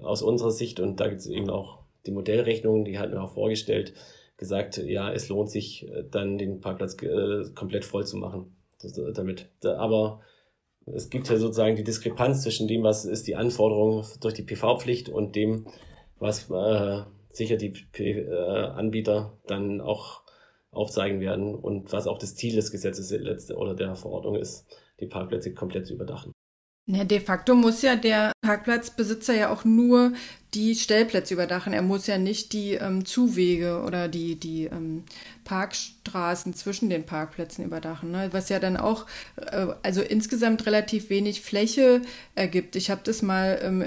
aus 0.02 0.22
unserer 0.22 0.50
Sicht, 0.50 0.80
und 0.80 1.00
da 1.00 1.08
gibt 1.08 1.20
es 1.20 1.26
eben 1.26 1.50
auch 1.50 1.80
die 2.06 2.12
Modellrechnung, 2.12 2.84
die 2.84 2.98
hatten 2.98 3.12
wir 3.12 3.22
auch 3.22 3.34
vorgestellt, 3.34 3.94
gesagt, 4.36 4.78
ja, 4.78 5.12
es 5.12 5.28
lohnt 5.28 5.50
sich 5.50 5.88
äh, 5.88 6.04
dann 6.10 6.38
den 6.38 6.60
Parkplatz 6.60 6.96
äh, 7.02 7.44
komplett 7.54 7.84
voll 7.84 8.06
zu 8.06 8.16
machen 8.16 8.56
das, 8.80 8.98
damit. 9.14 9.48
Aber 9.62 10.20
es 10.86 11.10
gibt 11.10 11.28
ja 11.28 11.36
sozusagen 11.36 11.76
die 11.76 11.84
Diskrepanz 11.84 12.42
zwischen 12.42 12.66
dem, 12.66 12.82
was 12.82 13.04
ist 13.04 13.26
die 13.26 13.36
Anforderung 13.36 14.04
durch 14.20 14.34
die 14.34 14.42
PV-Pflicht 14.42 15.08
und 15.08 15.36
dem, 15.36 15.66
was 16.18 16.50
äh, 16.50 17.02
sicher 17.32 17.56
die 17.56 17.72
äh, 17.98 18.34
Anbieter 18.34 19.38
dann 19.46 19.80
auch 19.80 20.22
aufzeigen 20.70 21.20
werden 21.20 21.54
und 21.54 21.92
was 21.92 22.06
auch 22.06 22.18
das 22.18 22.34
Ziel 22.34 22.54
des 22.54 22.70
Gesetzes 22.70 23.12
oder 23.52 23.74
der 23.74 23.94
Verordnung 23.96 24.36
ist, 24.36 24.66
die 25.00 25.06
Parkplätze 25.06 25.52
komplett 25.52 25.86
zu 25.86 25.94
überdachen. 25.94 26.32
Ja, 26.86 27.04
de 27.04 27.20
facto 27.20 27.54
muss 27.54 27.82
ja 27.82 27.94
der 27.94 28.32
Parkplatzbesitzer 28.42 29.34
ja 29.34 29.50
auch 29.52 29.64
nur 29.64 30.12
die 30.54 30.74
Stellplätze 30.74 31.34
überdachen. 31.34 31.72
Er 31.72 31.82
muss 31.82 32.08
ja 32.08 32.18
nicht 32.18 32.52
die 32.52 32.72
ähm, 32.72 33.04
Zuwege 33.04 33.82
oder 33.86 34.08
die, 34.08 34.34
die 34.34 34.64
ähm, 34.64 35.04
Parkstraßen 35.44 36.52
zwischen 36.54 36.90
den 36.90 37.06
Parkplätzen 37.06 37.64
überdachen. 37.64 38.10
Ne? 38.10 38.30
Was 38.32 38.48
ja 38.48 38.58
dann 38.58 38.76
auch, 38.76 39.06
äh, 39.36 39.68
also 39.84 40.02
insgesamt 40.02 40.66
relativ 40.66 41.10
wenig 41.10 41.42
Fläche 41.42 42.02
ergibt. 42.34 42.74
Ich 42.74 42.90
habe 42.90 43.02
das 43.04 43.22
mal 43.22 43.60
ähm, 43.62 43.84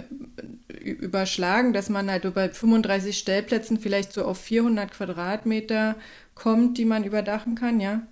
überschlagen, 0.79 1.73
dass 1.73 1.89
man 1.89 2.09
halt 2.09 2.33
bei 2.33 2.47
35 2.49 3.17
Stellplätzen 3.17 3.79
vielleicht 3.79 4.13
so 4.13 4.23
auf 4.23 4.39
400 4.39 4.91
Quadratmeter 4.91 5.95
kommt, 6.35 6.77
die 6.77 6.85
man 6.85 7.03
überdachen 7.03 7.55
kann, 7.55 7.81
ja. 7.81 8.03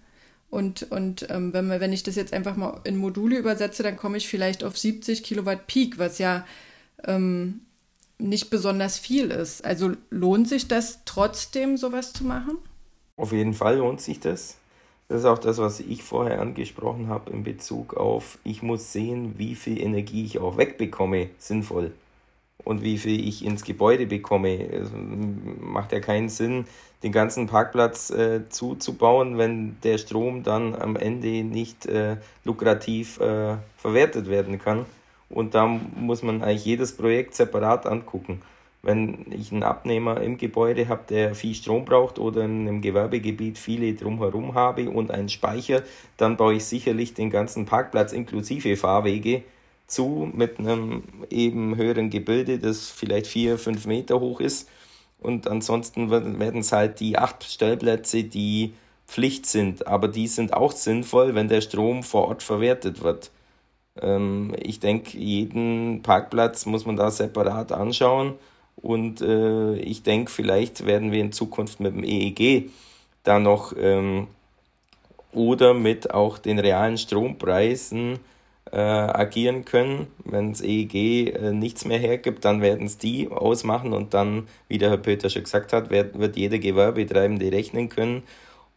Und, 0.52 0.92
und 0.92 1.26
ähm, 1.30 1.54
wenn, 1.54 1.70
wenn 1.70 1.94
ich 1.94 2.04
das 2.04 2.16
jetzt 2.16 2.34
einfach 2.34 2.58
mal 2.58 2.82
in 2.84 2.98
Module 2.98 3.38
übersetze, 3.38 3.84
dann 3.84 3.96
komme 3.96 4.18
ich 4.18 4.28
vielleicht 4.28 4.64
auf 4.64 4.78
70 4.78 5.24
Kilowatt 5.24 5.66
Peak, 5.66 5.98
was 5.98 6.20
ja 6.20 6.46
ähm, 7.06 7.62
nicht 8.20 8.50
besonders 8.50 9.00
viel 9.00 9.32
ist. 9.32 9.64
Also 9.64 9.94
lohnt 10.10 10.50
sich 10.50 10.68
das 10.68 11.00
trotzdem, 11.06 11.78
sowas 11.78 12.12
zu 12.12 12.26
machen? 12.26 12.58
Auf 13.16 13.32
jeden 13.32 13.54
Fall 13.54 13.78
lohnt 13.78 14.02
sich 14.02 14.20
das. 14.20 14.58
Das 15.08 15.22
ist 15.22 15.26
auch 15.26 15.40
das, 15.40 15.58
was 15.58 15.80
ich 15.80 16.04
vorher 16.04 16.42
angesprochen 16.42 17.08
habe 17.08 17.32
in 17.32 17.44
Bezug 17.44 17.96
auf, 17.96 18.38
ich 18.44 18.62
muss 18.62 18.92
sehen, 18.94 19.36
wie 19.38 19.56
viel 19.56 19.80
Energie 19.80 20.26
ich 20.26 20.40
auch 20.40 20.58
wegbekomme, 20.58 21.30
sinnvoll. 21.38 21.92
Und 22.63 22.84
wie 22.84 22.97
viel 22.97 23.28
ich 23.28 23.43
ins 23.43 23.63
Gebäude 23.63 24.06
bekomme. 24.06 24.67
Es 24.67 24.91
macht 25.60 25.91
ja 25.91 26.00
keinen 26.00 26.30
Sinn, 26.30 26.65
den 27.04 27.12
ganzen 27.12 27.47
Parkplatz 27.47 28.12
äh, 28.12 28.47
zuzubauen, 28.50 29.38
wenn 29.38 29.78
der 29.84 29.97
Strom 29.97 30.43
dann 30.43 30.76
am 30.76 30.95
Ende 30.95 31.43
nicht 31.43 31.88
äh, 31.88 32.17
lukrativ 32.43 33.19
äh, 33.19 33.56
verwertet 33.78 34.30
werden 34.30 34.60
kann. 34.60 34.86
Und 35.30 35.56
da 35.56 35.65
muss 35.65 36.24
man 36.24 36.43
eigentlich 36.43 36.65
jedes 36.65 36.95
Projekt 36.95 37.36
separat 37.36 37.88
angucken. 37.88 38.41
Wenn 38.84 39.26
ich 39.30 39.52
einen 39.52 39.63
Abnehmer 39.63 40.21
im 40.21 40.38
Gebäude 40.38 40.88
habe, 40.88 41.04
der 41.08 41.36
viel 41.36 41.54
Strom 41.54 41.86
braucht 41.86 42.17
oder 42.17 42.43
in 42.43 42.67
einem 42.67 42.82
Gewerbegebiet 42.82 43.58
viele 43.58 43.93
drumherum 43.93 44.56
habe 44.56 44.89
und 44.89 45.12
einen 45.12 45.30
Speicher, 45.30 45.84
dann 46.17 46.36
baue 46.36 46.56
ich 46.56 46.65
sicherlich 46.65 47.13
den 47.13 47.30
ganzen 47.30 47.65
Parkplatz 47.65 48.12
inklusive 48.12 48.76
Fahrwege 48.76 49.43
zu 49.92 50.32
mit 50.34 50.60
einem 50.60 51.04
eben 51.30 51.76
höheren 51.76 52.10
Gebilde, 52.10 52.60
das 52.60 52.90
vielleicht 52.90 53.28
vier, 53.28 53.58
fünf 53.58 53.86
Meter 53.86 54.20
hoch 54.20 54.40
ist 54.40 54.68
und 55.22 55.48
ansonsten 55.48 56.10
werden 56.10 56.60
es 56.60 56.72
halt 56.72 57.00
die 57.00 57.18
acht 57.18 57.44
Stellplätze, 57.44 58.24
die 58.24 58.74
Pflicht 59.06 59.46
sind. 59.46 59.88
Aber 59.88 60.08
die 60.08 60.28
sind 60.28 60.54
auch 60.54 60.72
sinnvoll, 60.72 61.36
wenn 61.36 61.48
der 61.48 61.62
Strom 61.62 62.02
vor 62.02 62.28
Ort 62.28 62.42
verwertet 62.42 63.04
wird. 63.04 63.30
Ähm, 64.02 64.56
ich 64.60 64.80
denke, 64.80 65.18
jeden 65.18 66.02
Parkplatz 66.02 66.66
muss 66.66 66.88
man 66.88 66.96
da 66.96 67.12
separat 67.12 67.72
anschauen. 67.72 68.34
Und 68.76 69.22
äh, 69.22 69.76
ich 69.76 70.02
denke, 70.02 70.32
vielleicht 70.32 70.88
werden 70.88 71.12
wir 71.12 71.22
in 71.22 71.32
Zukunft 71.32 71.80
mit 71.80 71.94
dem 71.96 72.04
EEG 72.04 72.72
da 73.24 73.38
noch 73.38 73.74
ähm, 73.78 74.28
oder 75.34 75.76
mit 75.76 76.12
auch 76.12 76.40
den 76.40 76.58
realen 76.58 76.98
Strompreisen 76.98 78.18
äh, 78.72 78.78
agieren 78.78 79.66
können. 79.66 80.08
Wenn 80.24 80.52
das 80.52 80.62
EEG 80.62 81.36
äh, 81.36 81.52
nichts 81.52 81.86
mehr 81.86 82.00
hergibt, 82.00 82.46
dann 82.46 82.62
werden 82.62 82.86
es 82.88 82.98
die 82.98 83.30
ausmachen 83.30 83.94
und 83.94 84.14
dann, 84.14 84.48
wie 84.68 84.78
der 84.78 84.90
Herr 84.90 84.98
Pöter 84.98 85.30
schon 85.30 85.44
gesagt 85.44 85.74
hat, 85.74 85.90
wird, 85.90 86.18
wird 86.18 86.38
jeder 86.38 86.60
Gewerbetreibende 86.60 87.52
rechnen 87.52 87.90
können 87.90 88.24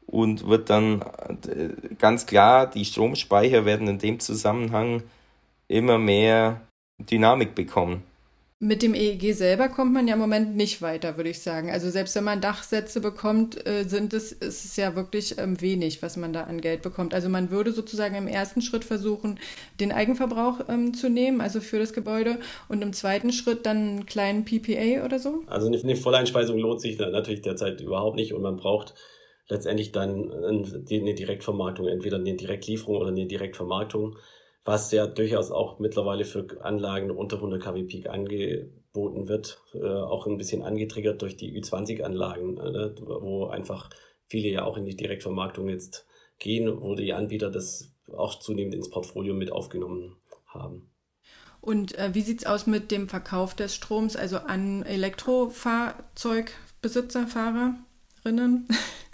und 0.06 0.46
wird 0.46 0.70
dann 0.70 1.02
äh, 1.02 1.94
ganz 1.98 2.26
klar, 2.26 2.66
die 2.68 2.84
Stromspeicher 2.84 3.64
werden 3.64 3.88
in 3.88 3.98
dem 3.98 4.20
Zusammenhang 4.20 5.02
immer 5.68 5.98
mehr 5.98 6.60
Dynamik 6.98 7.54
bekommen. 7.54 8.02
Mit 8.60 8.82
dem 8.82 8.94
EEG 8.94 9.34
selber 9.34 9.68
kommt 9.68 9.92
man 9.92 10.06
ja 10.06 10.14
im 10.14 10.20
Moment 10.20 10.54
nicht 10.54 10.80
weiter, 10.80 11.16
würde 11.16 11.30
ich 11.30 11.40
sagen. 11.40 11.70
Also 11.70 11.90
selbst 11.90 12.14
wenn 12.14 12.24
man 12.24 12.40
Dachsätze 12.40 13.00
bekommt, 13.00 13.66
äh, 13.66 13.82
sind 13.84 14.14
es, 14.14 14.30
ist 14.30 14.64
es 14.64 14.76
ja 14.76 14.94
wirklich 14.94 15.38
ähm, 15.38 15.60
wenig, 15.60 16.02
was 16.02 16.16
man 16.16 16.32
da 16.32 16.44
an 16.44 16.60
Geld 16.60 16.80
bekommt. 16.82 17.14
Also 17.14 17.28
man 17.28 17.50
würde 17.50 17.72
sozusagen 17.72 18.14
im 18.14 18.28
ersten 18.28 18.62
Schritt 18.62 18.84
versuchen, 18.84 19.40
den 19.80 19.90
Eigenverbrauch 19.90 20.60
ähm, 20.68 20.94
zu 20.94 21.10
nehmen, 21.10 21.40
also 21.40 21.60
für 21.60 21.80
das 21.80 21.92
Gebäude, 21.92 22.38
und 22.68 22.80
im 22.80 22.92
zweiten 22.92 23.32
Schritt 23.32 23.66
dann 23.66 23.76
einen 23.76 24.06
kleinen 24.06 24.44
PPA 24.44 25.04
oder 25.04 25.18
so. 25.18 25.42
Also 25.46 25.66
eine, 25.66 25.78
eine 25.78 25.96
Volleinspeisung 25.96 26.56
lohnt 26.56 26.80
sich 26.80 26.96
natürlich 26.96 27.42
derzeit 27.42 27.80
überhaupt 27.80 28.16
nicht 28.16 28.34
und 28.34 28.42
man 28.42 28.56
braucht 28.56 28.94
letztendlich 29.48 29.92
dann 29.92 30.32
eine 30.32 31.14
Direktvermarktung, 31.14 31.88
entweder 31.88 32.16
eine 32.16 32.34
Direktlieferung 32.34 32.96
oder 32.96 33.08
eine 33.08 33.26
Direktvermarktung 33.26 34.16
was 34.64 34.90
ja 34.92 35.06
durchaus 35.06 35.50
auch 35.50 35.78
mittlerweile 35.78 36.24
für 36.24 36.46
Anlagen 36.62 37.10
unter 37.10 37.36
100 37.36 37.62
kW 37.62 37.82
Peak 37.84 38.08
angeboten 38.08 39.28
wird, 39.28 39.60
äh, 39.74 39.86
auch 39.86 40.26
ein 40.26 40.38
bisschen 40.38 40.62
angetriggert 40.62 41.20
durch 41.22 41.36
die 41.36 41.60
Ü20-Anlagen, 41.60 42.58
äh, 42.58 42.94
wo 42.98 43.46
einfach 43.46 43.90
viele 44.28 44.48
ja 44.48 44.64
auch 44.64 44.76
in 44.76 44.86
die 44.86 44.96
Direktvermarktung 44.96 45.68
jetzt 45.68 46.06
gehen, 46.38 46.80
wo 46.80 46.94
die 46.94 47.12
Anbieter 47.12 47.50
das 47.50 47.92
auch 48.16 48.38
zunehmend 48.38 48.74
ins 48.74 48.88
Portfolio 48.90 49.34
mit 49.34 49.50
aufgenommen 49.52 50.16
haben. 50.46 50.90
Und 51.60 51.98
äh, 51.98 52.14
wie 52.14 52.20
es 52.20 52.46
aus 52.46 52.66
mit 52.66 52.90
dem 52.90 53.08
Verkauf 53.08 53.54
des 53.54 53.74
Stroms, 53.74 54.16
also 54.16 54.38
an 54.38 54.82
Elektrofahrzeugbesitzer, 54.82 57.26
Fahrerinnen? 57.26 58.68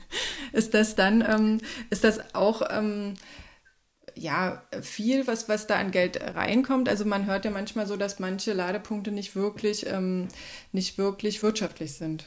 ist 0.52 0.74
das 0.74 0.96
dann, 0.96 1.24
ähm, 1.26 1.60
ist 1.90 2.02
das 2.02 2.34
auch 2.34 2.62
ähm, 2.70 3.14
ja, 4.20 4.62
viel, 4.82 5.26
was, 5.26 5.48
was 5.48 5.66
da 5.66 5.76
an 5.76 5.92
Geld 5.92 6.20
reinkommt. 6.34 6.88
Also 6.88 7.06
man 7.06 7.26
hört 7.26 7.46
ja 7.46 7.50
manchmal 7.50 7.86
so, 7.86 7.96
dass 7.96 8.18
manche 8.18 8.52
Ladepunkte 8.52 9.12
nicht 9.12 9.34
wirklich, 9.34 9.86
ähm, 9.86 10.28
nicht 10.72 10.98
wirklich 10.98 11.42
wirtschaftlich 11.42 11.94
sind. 11.94 12.26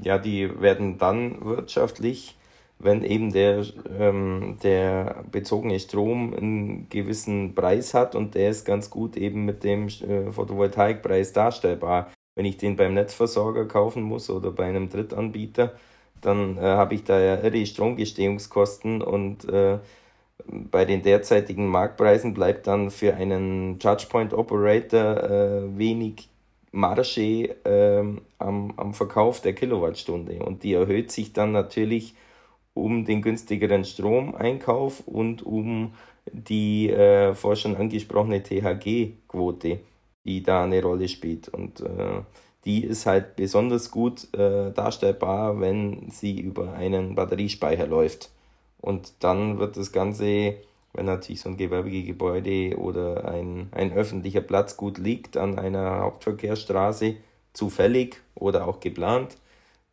Ja, 0.00 0.18
die 0.18 0.60
werden 0.60 0.98
dann 0.98 1.44
wirtschaftlich, 1.44 2.36
wenn 2.78 3.02
eben 3.02 3.32
der, 3.32 3.64
ähm, 3.98 4.58
der 4.62 5.24
bezogene 5.30 5.80
Strom 5.80 6.32
einen 6.32 6.88
gewissen 6.90 7.56
Preis 7.56 7.92
hat 7.92 8.14
und 8.14 8.36
der 8.36 8.50
ist 8.50 8.64
ganz 8.64 8.88
gut 8.88 9.16
eben 9.16 9.44
mit 9.44 9.64
dem 9.64 9.88
äh, 9.88 10.30
Photovoltaikpreis 10.30 11.32
darstellbar. 11.32 12.12
Wenn 12.36 12.46
ich 12.46 12.56
den 12.56 12.76
beim 12.76 12.94
Netzversorger 12.94 13.66
kaufen 13.66 14.02
muss 14.02 14.30
oder 14.30 14.52
bei 14.52 14.64
einem 14.64 14.88
Drittanbieter, 14.90 15.74
dann 16.20 16.56
äh, 16.56 16.60
habe 16.60 16.94
ich 16.94 17.02
da 17.02 17.20
ja 17.20 17.36
irre 17.42 17.66
Stromgestehungskosten 17.66 19.02
und 19.02 19.44
äh, 19.48 19.78
bei 20.46 20.84
den 20.84 21.02
derzeitigen 21.02 21.68
Marktpreisen 21.68 22.34
bleibt 22.34 22.66
dann 22.66 22.90
für 22.90 23.14
einen 23.14 23.80
Chargepoint 23.80 24.34
Operator 24.34 25.22
äh, 25.22 25.78
wenig 25.78 26.28
Marge 26.72 27.54
äh, 27.64 28.04
am, 28.38 28.72
am 28.76 28.94
Verkauf 28.94 29.40
der 29.40 29.54
Kilowattstunde 29.54 30.40
und 30.40 30.64
die 30.64 30.74
erhöht 30.74 31.12
sich 31.12 31.32
dann 31.32 31.52
natürlich 31.52 32.14
um 32.74 33.04
den 33.04 33.22
günstigeren 33.22 33.84
Stromeinkauf 33.84 35.06
und 35.06 35.46
um 35.46 35.94
die 36.32 36.90
äh, 36.90 37.34
vorher 37.34 37.56
schon 37.56 37.76
angesprochene 37.76 38.42
THG-Quote, 38.42 39.80
die 40.24 40.42
da 40.42 40.64
eine 40.64 40.82
Rolle 40.82 41.08
spielt. 41.08 41.48
Und 41.48 41.80
äh, 41.80 42.22
die 42.64 42.84
ist 42.84 43.06
halt 43.06 43.36
besonders 43.36 43.90
gut 43.90 44.32
äh, 44.34 44.72
darstellbar, 44.72 45.60
wenn 45.60 46.10
sie 46.10 46.40
über 46.40 46.72
einen 46.72 47.14
Batteriespeicher 47.14 47.86
läuft. 47.86 48.30
Und 48.84 49.14
dann 49.20 49.58
wird 49.58 49.78
das 49.78 49.92
Ganze, 49.92 50.56
wenn 50.92 51.06
natürlich 51.06 51.40
so 51.40 51.48
ein 51.48 51.56
Gewerbegebäude 51.56 52.76
oder 52.76 53.24
ein, 53.24 53.68
ein 53.72 53.94
öffentlicher 53.94 54.42
Platz 54.42 54.76
gut 54.76 54.98
liegt 54.98 55.38
an 55.38 55.58
einer 55.58 56.00
Hauptverkehrsstraße, 56.00 57.16
zufällig 57.54 58.20
oder 58.34 58.68
auch 58.68 58.80
geplant, 58.80 59.38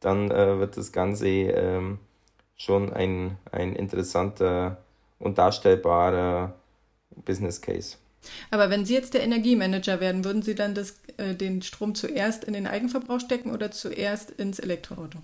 dann 0.01 0.29
äh, 0.29 0.59
wird 0.59 0.75
das 0.75 0.91
Ganze 0.91 1.29
ähm, 1.29 1.99
schon 2.57 2.91
ein, 2.91 3.37
ein 3.53 3.77
interessanter 3.77 4.83
und 5.19 5.37
darstellbarer 5.37 6.53
Business 7.23 7.61
Case. 7.61 7.95
Aber 8.49 8.69
wenn 8.69 8.83
Sie 8.83 8.93
jetzt 8.93 9.13
der 9.13 9.23
Energiemanager 9.23 10.01
werden, 10.01 10.25
würden 10.25 10.41
Sie 10.41 10.53
dann 10.53 10.75
das, 10.75 10.99
äh, 11.15 11.33
den 11.33 11.61
Strom 11.61 11.95
zuerst 11.95 12.43
in 12.43 12.51
den 12.51 12.67
Eigenverbrauch 12.67 13.21
stecken 13.21 13.51
oder 13.51 13.71
zuerst 13.71 14.31
ins 14.31 14.59
Elektroauto? 14.59 15.19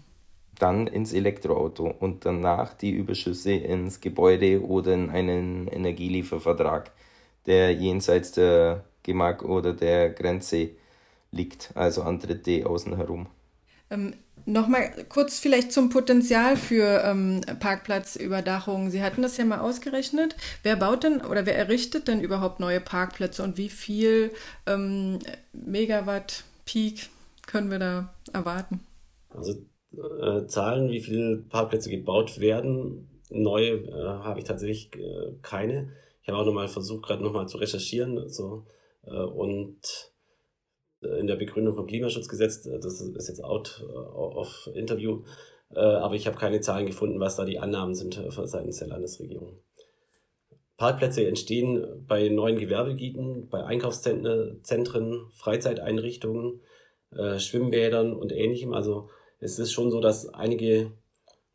Dann 0.60 0.88
ins 0.88 1.14
Elektroauto 1.14 1.94
und 2.00 2.26
danach 2.26 2.74
die 2.74 2.92
Überschüsse 2.92 3.52
ins 3.52 4.02
Gebäude 4.02 4.64
oder 4.64 4.94
in 4.94 5.10
einen 5.10 5.68
Energieliefervertrag, 5.68 6.92
der 7.46 7.74
jenseits 7.74 8.32
der 8.32 8.84
Gemark 9.04 9.44
oder 9.44 9.74
der 9.74 10.10
Grenze 10.10 10.72
liegt, 11.32 11.72
also 11.76 12.04
an 12.04 12.20
Dritte 12.20 12.66
außen 12.66 12.96
herum. 12.96 13.28
Ähm, 13.90 14.14
Nochmal 14.50 15.06
kurz 15.10 15.40
vielleicht 15.40 15.74
zum 15.74 15.90
Potenzial 15.90 16.56
für 16.56 17.04
ähm, 17.04 17.42
Parkplatzüberdachung. 17.60 18.90
Sie 18.90 19.04
hatten 19.04 19.22
das 19.22 19.36
ja 19.36 19.44
mal 19.44 19.60
ausgerechnet. 19.60 20.38
Wer 20.64 20.78
baut 20.78 21.04
denn 21.04 21.20
oder 21.20 21.46
wer 21.46 21.58
errichtet 21.58 22.08
denn 22.08 22.22
überhaupt 22.22 22.62
neue 22.62 22.80
Parkplätze 22.80 23.44
und 23.44 23.58
wie 23.58 23.68
viel 23.68 24.32
ähm, 24.66 25.20
Megawatt 25.52 26.46
Peak 26.66 27.10
können 27.46 27.70
wir 27.70 27.80
da 27.80 28.14
erwarten? 28.32 28.80
Also 29.32 29.66
äh, 29.94 30.46
Zahlen, 30.48 30.90
wie 30.90 31.02
viele 31.02 31.38
Parkplätze 31.38 31.90
gebaut 31.90 32.40
werden, 32.40 33.22
neue 33.30 33.88
äh, 33.88 33.92
habe 33.94 34.40
ich 34.40 34.46
tatsächlich 34.46 34.96
äh, 34.96 35.34
keine. 35.42 35.94
Ich 36.22 36.30
habe 36.30 36.40
auch 36.40 36.46
nochmal 36.46 36.68
versucht, 36.68 37.04
gerade 37.06 37.24
nochmal 37.24 37.48
zu 37.48 37.58
recherchieren. 37.58 38.18
Also, 38.18 38.66
und 39.04 40.12
in 41.02 41.28
der 41.28 41.36
Begründung 41.36 41.76
vom 41.76 41.88
Klimaschutzgesetz, 41.88 42.66
äh, 42.66 42.80
das 42.80 43.02
ist 43.02 43.28
jetzt 43.28 43.44
out 43.44 43.84
äh, 43.88 43.94
of 43.94 44.70
interview, 44.74 45.24
äh, 45.74 45.80
aber 45.80 46.16
ich 46.16 46.28
habe 46.28 46.38
keine 46.38 46.62
Zahlen 46.62 46.86
gefunden, 46.86 47.20
was 47.20 47.36
da 47.36 47.46
die 47.46 47.60
Annahmen 47.60 47.96
sind 47.96 48.22
seitens 48.46 48.80
der 48.80 48.88
Landesregierung. 48.88 49.60
Parkplätze 50.78 51.26
entstehen 51.26 52.06
bei 52.08 52.30
neuen 52.30 52.58
Gewerbegebieten, 52.58 53.50
bei 53.50 53.64
Einkaufszentren, 53.64 55.32
Freizeiteinrichtungen, 55.32 56.62
Schwimmbädern 57.38 58.14
und 58.14 58.32
ähnlichem. 58.32 58.74
Also 58.76 59.10
es 59.40 59.60
ist 59.60 59.72
schon 59.72 59.92
so, 59.92 60.00
dass 60.02 60.34
einige 60.34 60.92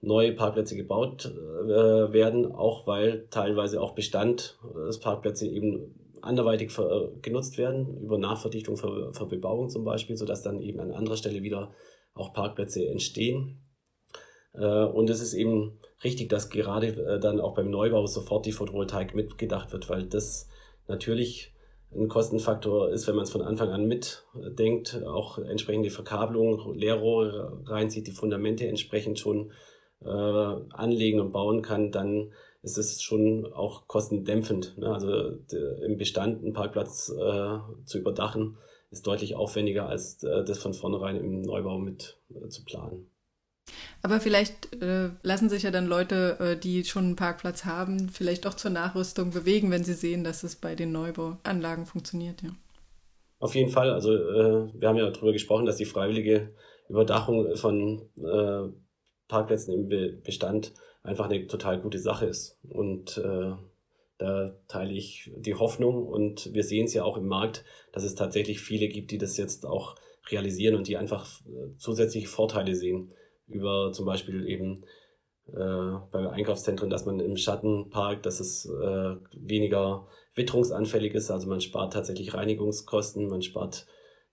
neue 0.01 0.33
Parkplätze 0.33 0.77
gebaut 0.77 1.33
werden, 1.33 2.53
auch 2.53 2.87
weil 2.87 3.29
teilweise 3.31 3.81
auch 3.81 3.95
Bestand 3.95 4.59
des 4.89 4.99
Parkplätze 4.99 5.47
eben 5.47 5.95
anderweitig 6.23 6.77
äh, 6.79 7.09
genutzt 7.21 7.59
werden, 7.59 8.01
über 8.01 8.17
Nachverdichtung 8.17 8.77
für, 8.77 9.13
für 9.13 9.27
Bebauung 9.27 9.69
zum 9.69 9.85
Beispiel, 9.85 10.17
sodass 10.17 10.43
dann 10.43 10.61
eben 10.61 10.81
an 10.81 10.93
anderer 10.93 11.17
Stelle 11.17 11.43
wieder 11.43 11.73
auch 12.15 12.33
Parkplätze 12.33 12.87
entstehen. 12.87 13.61
Äh, 14.55 14.85
und 14.85 15.11
es 15.11 15.21
ist 15.21 15.35
eben 15.35 15.79
richtig, 16.05 16.29
dass 16.29 16.49
gerade 16.49 16.89
äh, 16.89 17.21
dann 17.21 17.41
auch 17.41 17.55
beim 17.55 17.71
Neubau 17.71 18.07
sofort 18.07 18.47
die 18.47 18.53
Photovoltaik 18.53 19.15
mitgedacht 19.15 19.73
wird, 19.73 19.89
weil 19.91 20.05
das 20.05 20.49
natürlich 20.87 21.52
ein 21.95 22.09
Kostenfaktor 22.09 22.91
ist, 22.91 23.07
wenn 23.07 23.17
man 23.17 23.25
es 23.25 23.31
von 23.31 23.43
Anfang 23.43 23.71
an 23.71 23.87
mitdenkt, 23.87 25.03
auch 25.05 25.39
entsprechende 25.39 25.91
Verkabelung, 25.91 26.75
Leerrohre 26.75 27.63
reinzieht, 27.67 28.07
die 28.07 28.13
Fundamente 28.13 28.67
entsprechend 28.67 29.19
schon 29.19 29.53
äh, 30.01 30.09
anlegen 30.09 31.21
und 31.21 31.33
bauen 31.33 31.63
kann, 31.63 31.93
dann 31.93 32.33
ist 32.63 32.79
es 32.79 33.03
schon 33.03 33.53
auch 33.53 33.89
kostendämpfend. 33.89 34.79
Ne? 34.79 34.93
Also 34.93 35.39
im 35.85 35.97
Bestand 35.99 36.43
einen 36.43 36.53
Parkplatz 36.53 37.11
äh, 37.11 37.59
zu 37.85 37.99
überdachen, 37.99 38.57
ist 38.91 39.07
deutlich 39.07 39.35
aufwendiger, 39.35 39.89
als 39.89 40.23
äh, 40.23 40.45
das 40.45 40.59
von 40.59 40.75
vornherein 40.75 41.17
im 41.17 41.43
Neubau 41.43 41.79
mit 41.79 42.19
äh, 42.35 42.49
zu 42.49 42.65
planen. 42.65 43.12
Aber 44.03 44.21
vielleicht 44.21 44.83
äh, 44.83 45.11
lassen 45.23 45.49
sich 45.49 45.63
ja 45.63 45.71
dann 45.71 45.87
Leute, 45.87 46.39
äh, 46.41 46.57
die 46.57 46.85
schon 46.85 47.05
einen 47.05 47.17
Parkplatz 47.17 47.65
haben, 47.65 48.09
vielleicht 48.09 48.47
auch 48.47 48.55
zur 48.55 48.71
Nachrüstung 48.71 49.31
bewegen, 49.31 49.71
wenn 49.71 49.85
sie 49.85 49.95
sehen, 49.95 50.25
dass 50.25 50.43
es 50.43 50.57
bei 50.57 50.75
den 50.75 50.93
Neubauanlagen 50.93 51.87
funktioniert, 51.87 52.43
ja. 52.43 52.51
Auf 53.39 53.55
jeden 53.55 53.71
Fall. 53.71 53.91
Also 53.91 54.15
äh, 54.15 54.73
wir 54.75 54.89
haben 54.89 54.97
ja 54.97 55.11
darüber 55.11 55.33
gesprochen, 55.33 55.67
dass 55.67 55.77
die 55.77 55.85
freiwillige 55.85 56.55
Überdachung 56.89 57.57
von 57.57 58.09
Parkplätzen 59.29 59.73
im 59.73 59.89
Be 59.89 60.21
Bestand 60.23 60.75
einfach 61.03 61.29
eine 61.29 61.47
total 61.47 61.81
gute 61.81 61.99
Sache 61.99 62.27
ist. 62.27 62.59
Und 62.69 63.19
äh, 63.19 63.53
da 64.19 64.55
teile 64.69 64.93
ich 64.93 65.33
die 65.37 65.55
Hoffnung 65.55 66.07
und 66.07 66.53
wir 66.53 66.63
sehen 66.63 66.85
es 66.85 66.95
ja 66.95 67.03
auch 67.03 67.17
im 67.17 67.27
Markt, 67.27 67.65
dass 67.93 68.05
es 68.05 68.15
tatsächlich 68.15 68.61
viele 68.61 68.89
gibt, 68.89 69.11
die 69.11 69.19
das 69.19 69.37
jetzt 69.37 69.67
auch 69.67 69.97
realisieren 70.31 70.77
und 70.77 70.87
die 70.87 70.97
einfach 70.97 71.41
äh, 71.41 71.77
zusätzliche 71.79 72.29
Vorteile 72.29 72.77
sehen 72.77 73.13
über 73.55 73.93
zum 73.93 74.07
Beispiel 74.07 74.49
eben 74.49 74.85
äh, 75.49 75.99
bei 76.11 76.31
Einkaufszentren, 76.31 76.91
dass 76.91 77.07
man 77.07 77.21
im 77.21 77.37
Schatten 77.37 77.91
parkt, 77.91 78.27
dass 78.27 78.41
es 78.41 78.67
äh, 78.67 79.17
weniger 79.37 80.07
witterungsanfällig 80.35 81.15
ist. 81.15 81.31
Also 81.31 81.49
man 81.49 81.61
spart 81.61 81.93
tatsächlich 81.93 82.35
Reinigungskosten, 82.35 83.29
man 83.29 83.43
spart 83.43 83.87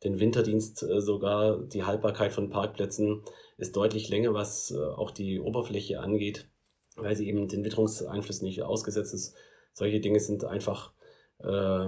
den 0.03 0.19
Winterdienst 0.19 0.83
äh, 0.83 1.01
sogar. 1.01 1.59
Die 1.59 1.83
Haltbarkeit 1.83 2.31
von 2.31 2.49
Parkplätzen 2.49 3.23
ist 3.57 3.75
deutlich 3.75 4.09
länger, 4.09 4.33
was 4.33 4.71
äh, 4.71 4.77
auch 4.77 5.11
die 5.11 5.39
Oberfläche 5.39 5.99
angeht 5.99 6.49
weil 7.03 7.15
sie 7.15 7.27
eben 7.27 7.47
den 7.47 7.63
Witterungseinflüssen 7.63 8.47
nicht 8.47 8.61
ausgesetzt 8.61 9.13
ist. 9.13 9.35
Solche 9.73 9.99
Dinge 9.99 10.19
sind 10.19 10.43
einfach 10.43 10.93
äh, 11.39 11.87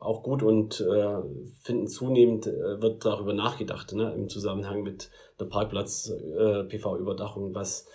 auch 0.00 0.22
gut 0.22 0.42
und 0.42 0.80
äh, 0.80 1.18
finden 1.62 1.86
zunehmend, 1.86 2.46
äh, 2.46 2.80
wird 2.80 3.04
darüber 3.04 3.34
nachgedacht, 3.34 3.92
ne, 3.92 4.14
im 4.14 4.28
Zusammenhang 4.28 4.82
mit 4.82 5.10
der 5.38 5.46
Parkplatz-PV-Überdachung, 5.46 7.50
äh, 7.50 7.54
was 7.54 7.86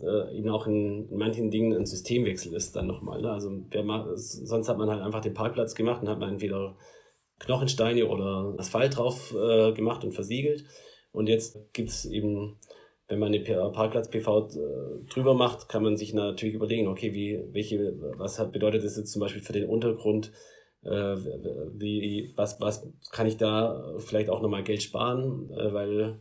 äh, 0.00 0.36
eben 0.36 0.50
auch 0.50 0.66
in, 0.66 1.08
in, 1.08 1.16
manchen 1.16 1.50
Dingen 1.50 1.76
ein 1.76 1.86
Systemwechsel 1.86 2.54
ist 2.54 2.76
dann 2.76 2.86
nochmal. 2.86 3.22
Ne? 3.22 3.30
Also 3.30 3.50
macht, 3.84 4.08
sonst 4.16 4.68
hat 4.68 4.78
man 4.78 4.90
halt 4.90 5.02
einfach 5.02 5.20
den 5.20 5.34
Parkplatz 5.34 5.74
gemacht 5.74 6.02
und 6.02 6.08
hat 6.08 6.18
man 6.18 6.30
entweder 6.30 6.76
Knochensteine 7.38 8.06
oder 8.06 8.54
Asphalt 8.58 8.96
drauf 8.96 9.34
äh, 9.34 9.72
gemacht 9.72 10.04
und 10.04 10.12
versiegelt. 10.12 10.64
Und 11.12 11.28
jetzt 11.28 11.72
gibt's 11.72 12.04
eben 12.04 12.58
wenn 13.08 13.18
man 13.18 13.32
eine 13.32 13.40
Parkplatz-PV 13.40 14.48
äh, 14.48 15.08
drüber 15.08 15.34
macht, 15.34 15.68
kann 15.68 15.82
man 15.82 15.96
sich 15.96 16.12
natürlich 16.12 16.54
überlegen, 16.54 16.88
okay, 16.88 17.14
wie, 17.14 17.40
welche, 17.52 17.94
was 18.16 18.38
hat, 18.38 18.52
bedeutet 18.52 18.84
das 18.84 18.96
jetzt 18.96 19.12
zum 19.12 19.20
Beispiel 19.20 19.42
für 19.42 19.52
den 19.52 19.68
Untergrund? 19.68 20.32
Äh, 20.82 21.16
wie, 21.74 22.32
was, 22.36 22.60
was 22.60 22.86
kann 23.10 23.26
ich 23.26 23.36
da 23.36 23.94
vielleicht 23.98 24.30
auch 24.30 24.40
nochmal 24.40 24.62
Geld 24.62 24.82
sparen, 24.82 25.50
äh, 25.50 25.72
weil 25.72 26.20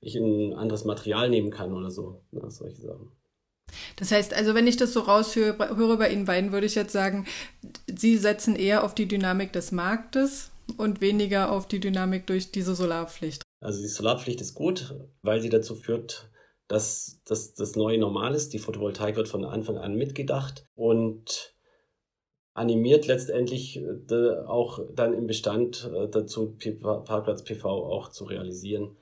ich 0.00 0.16
ein 0.16 0.52
anderes 0.54 0.84
Material 0.84 1.30
nehmen 1.30 1.50
kann 1.50 1.72
oder 1.72 1.90
so, 1.90 2.22
ne, 2.30 2.50
solche 2.50 2.82
Sachen. 2.82 3.12
Das 3.96 4.10
heißt, 4.10 4.34
also 4.34 4.54
wenn 4.54 4.66
ich 4.66 4.76
das 4.76 4.92
so 4.92 5.00
raushöre 5.00 5.76
höre 5.76 5.96
bei 5.96 6.10
Ihnen 6.10 6.26
beiden, 6.26 6.52
würde 6.52 6.66
ich 6.66 6.74
jetzt 6.74 6.92
sagen, 6.92 7.26
Sie 7.86 8.18
setzen 8.18 8.56
eher 8.56 8.84
auf 8.84 8.94
die 8.94 9.06
Dynamik 9.06 9.52
des 9.52 9.72
Marktes 9.72 10.50
und 10.76 11.00
weniger 11.00 11.50
auf 11.50 11.66
die 11.66 11.80
Dynamik 11.80 12.26
durch 12.26 12.50
diese 12.50 12.74
Solarpflicht. 12.74 13.42
Also 13.60 13.80
die 13.80 13.88
Solarpflicht 13.88 14.40
ist 14.40 14.54
gut, 14.54 14.94
weil 15.22 15.40
sie 15.40 15.48
dazu 15.48 15.74
führt, 15.74 16.30
dass 16.68 17.20
das 17.24 17.54
das 17.54 17.76
neue 17.76 17.98
Normal 17.98 18.34
ist. 18.34 18.52
Die 18.52 18.58
Photovoltaik 18.58 19.16
wird 19.16 19.28
von 19.28 19.44
Anfang 19.44 19.78
an 19.78 19.94
mitgedacht 19.94 20.66
und 20.74 21.51
animiert 22.54 23.06
letztendlich 23.06 23.78
äh, 23.78 24.36
auch 24.46 24.80
dann 24.94 25.14
im 25.14 25.26
Bestand 25.26 25.90
äh, 25.94 26.08
dazu, 26.08 26.56
Parkplatz 26.80 27.44
PV 27.44 27.64
auch 27.64 28.10
zu 28.10 28.24
realisieren. 28.24 28.96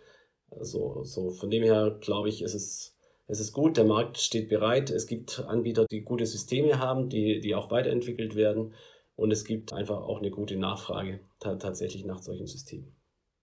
Also, 0.51 1.05
so 1.05 1.31
von 1.31 1.51
dem 1.51 1.63
her 1.63 1.99
glaube 2.01 2.29
ich, 2.29 2.43
ist 2.43 2.55
es, 2.55 2.97
es 3.27 3.41
ist 3.41 3.53
gut, 3.53 3.77
der 3.77 3.85
Markt 3.85 4.19
steht 4.19 4.49
bereit. 4.49 4.91
Es 4.91 5.07
gibt 5.07 5.45
Anbieter, 5.47 5.87
die 5.87 6.03
gute 6.03 6.27
Systeme 6.27 6.79
haben, 6.79 7.09
die, 7.09 7.41
die 7.41 7.55
auch 7.55 7.71
weiterentwickelt 7.71 8.35
werden. 8.35 8.75
Und 9.15 9.31
es 9.31 9.45
gibt 9.45 9.73
einfach 9.73 10.03
auch 10.03 10.19
eine 10.19 10.31
gute 10.31 10.57
Nachfrage 10.57 11.21
tatsächlich 11.39 12.05
nach 12.05 12.23
solchen 12.23 12.47
Systemen. 12.47 13.00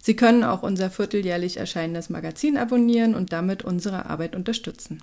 Sie 0.00 0.16
können 0.16 0.44
auch 0.44 0.62
unser 0.62 0.90
vierteljährlich 0.90 1.56
erscheinendes 1.56 2.10
Magazin 2.10 2.56
abonnieren 2.56 3.14
und 3.14 3.32
damit 3.32 3.64
unsere 3.64 4.06
Arbeit 4.06 4.36
unterstützen. 4.36 5.02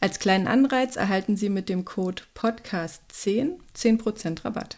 Als 0.00 0.18
kleinen 0.18 0.46
Anreiz 0.46 0.96
erhalten 0.96 1.36
Sie 1.36 1.48
mit 1.48 1.68
dem 1.68 1.84
Code 1.84 2.22
Podcast10 2.34 3.54
10% 3.76 4.44
Rabatt. 4.44 4.76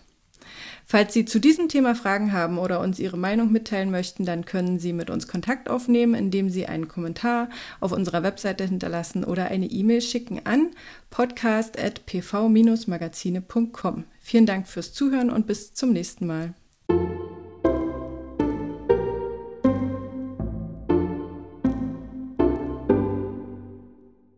Falls 0.84 1.14
Sie 1.14 1.24
zu 1.24 1.38
diesem 1.38 1.68
Thema 1.68 1.94
Fragen 1.94 2.32
haben 2.32 2.58
oder 2.58 2.80
uns 2.80 2.98
Ihre 2.98 3.16
Meinung 3.16 3.52
mitteilen 3.52 3.90
möchten, 3.90 4.26
dann 4.26 4.44
können 4.44 4.78
Sie 4.78 4.92
mit 4.92 5.08
uns 5.08 5.26
Kontakt 5.28 5.70
aufnehmen, 5.70 6.14
indem 6.14 6.50
Sie 6.50 6.66
einen 6.66 6.88
Kommentar 6.88 7.48
auf 7.80 7.92
unserer 7.92 8.22
Webseite 8.22 8.64
hinterlassen 8.64 9.24
oder 9.24 9.46
eine 9.46 9.64
E-Mail 9.66 10.02
schicken 10.02 10.44
an 10.44 10.72
podcast.pv-magazine.com. 11.10 14.04
Vielen 14.20 14.46
Dank 14.46 14.68
fürs 14.68 14.92
Zuhören 14.92 15.30
und 15.30 15.46
bis 15.46 15.72
zum 15.72 15.92
nächsten 15.92 16.26
Mal. 16.26 16.52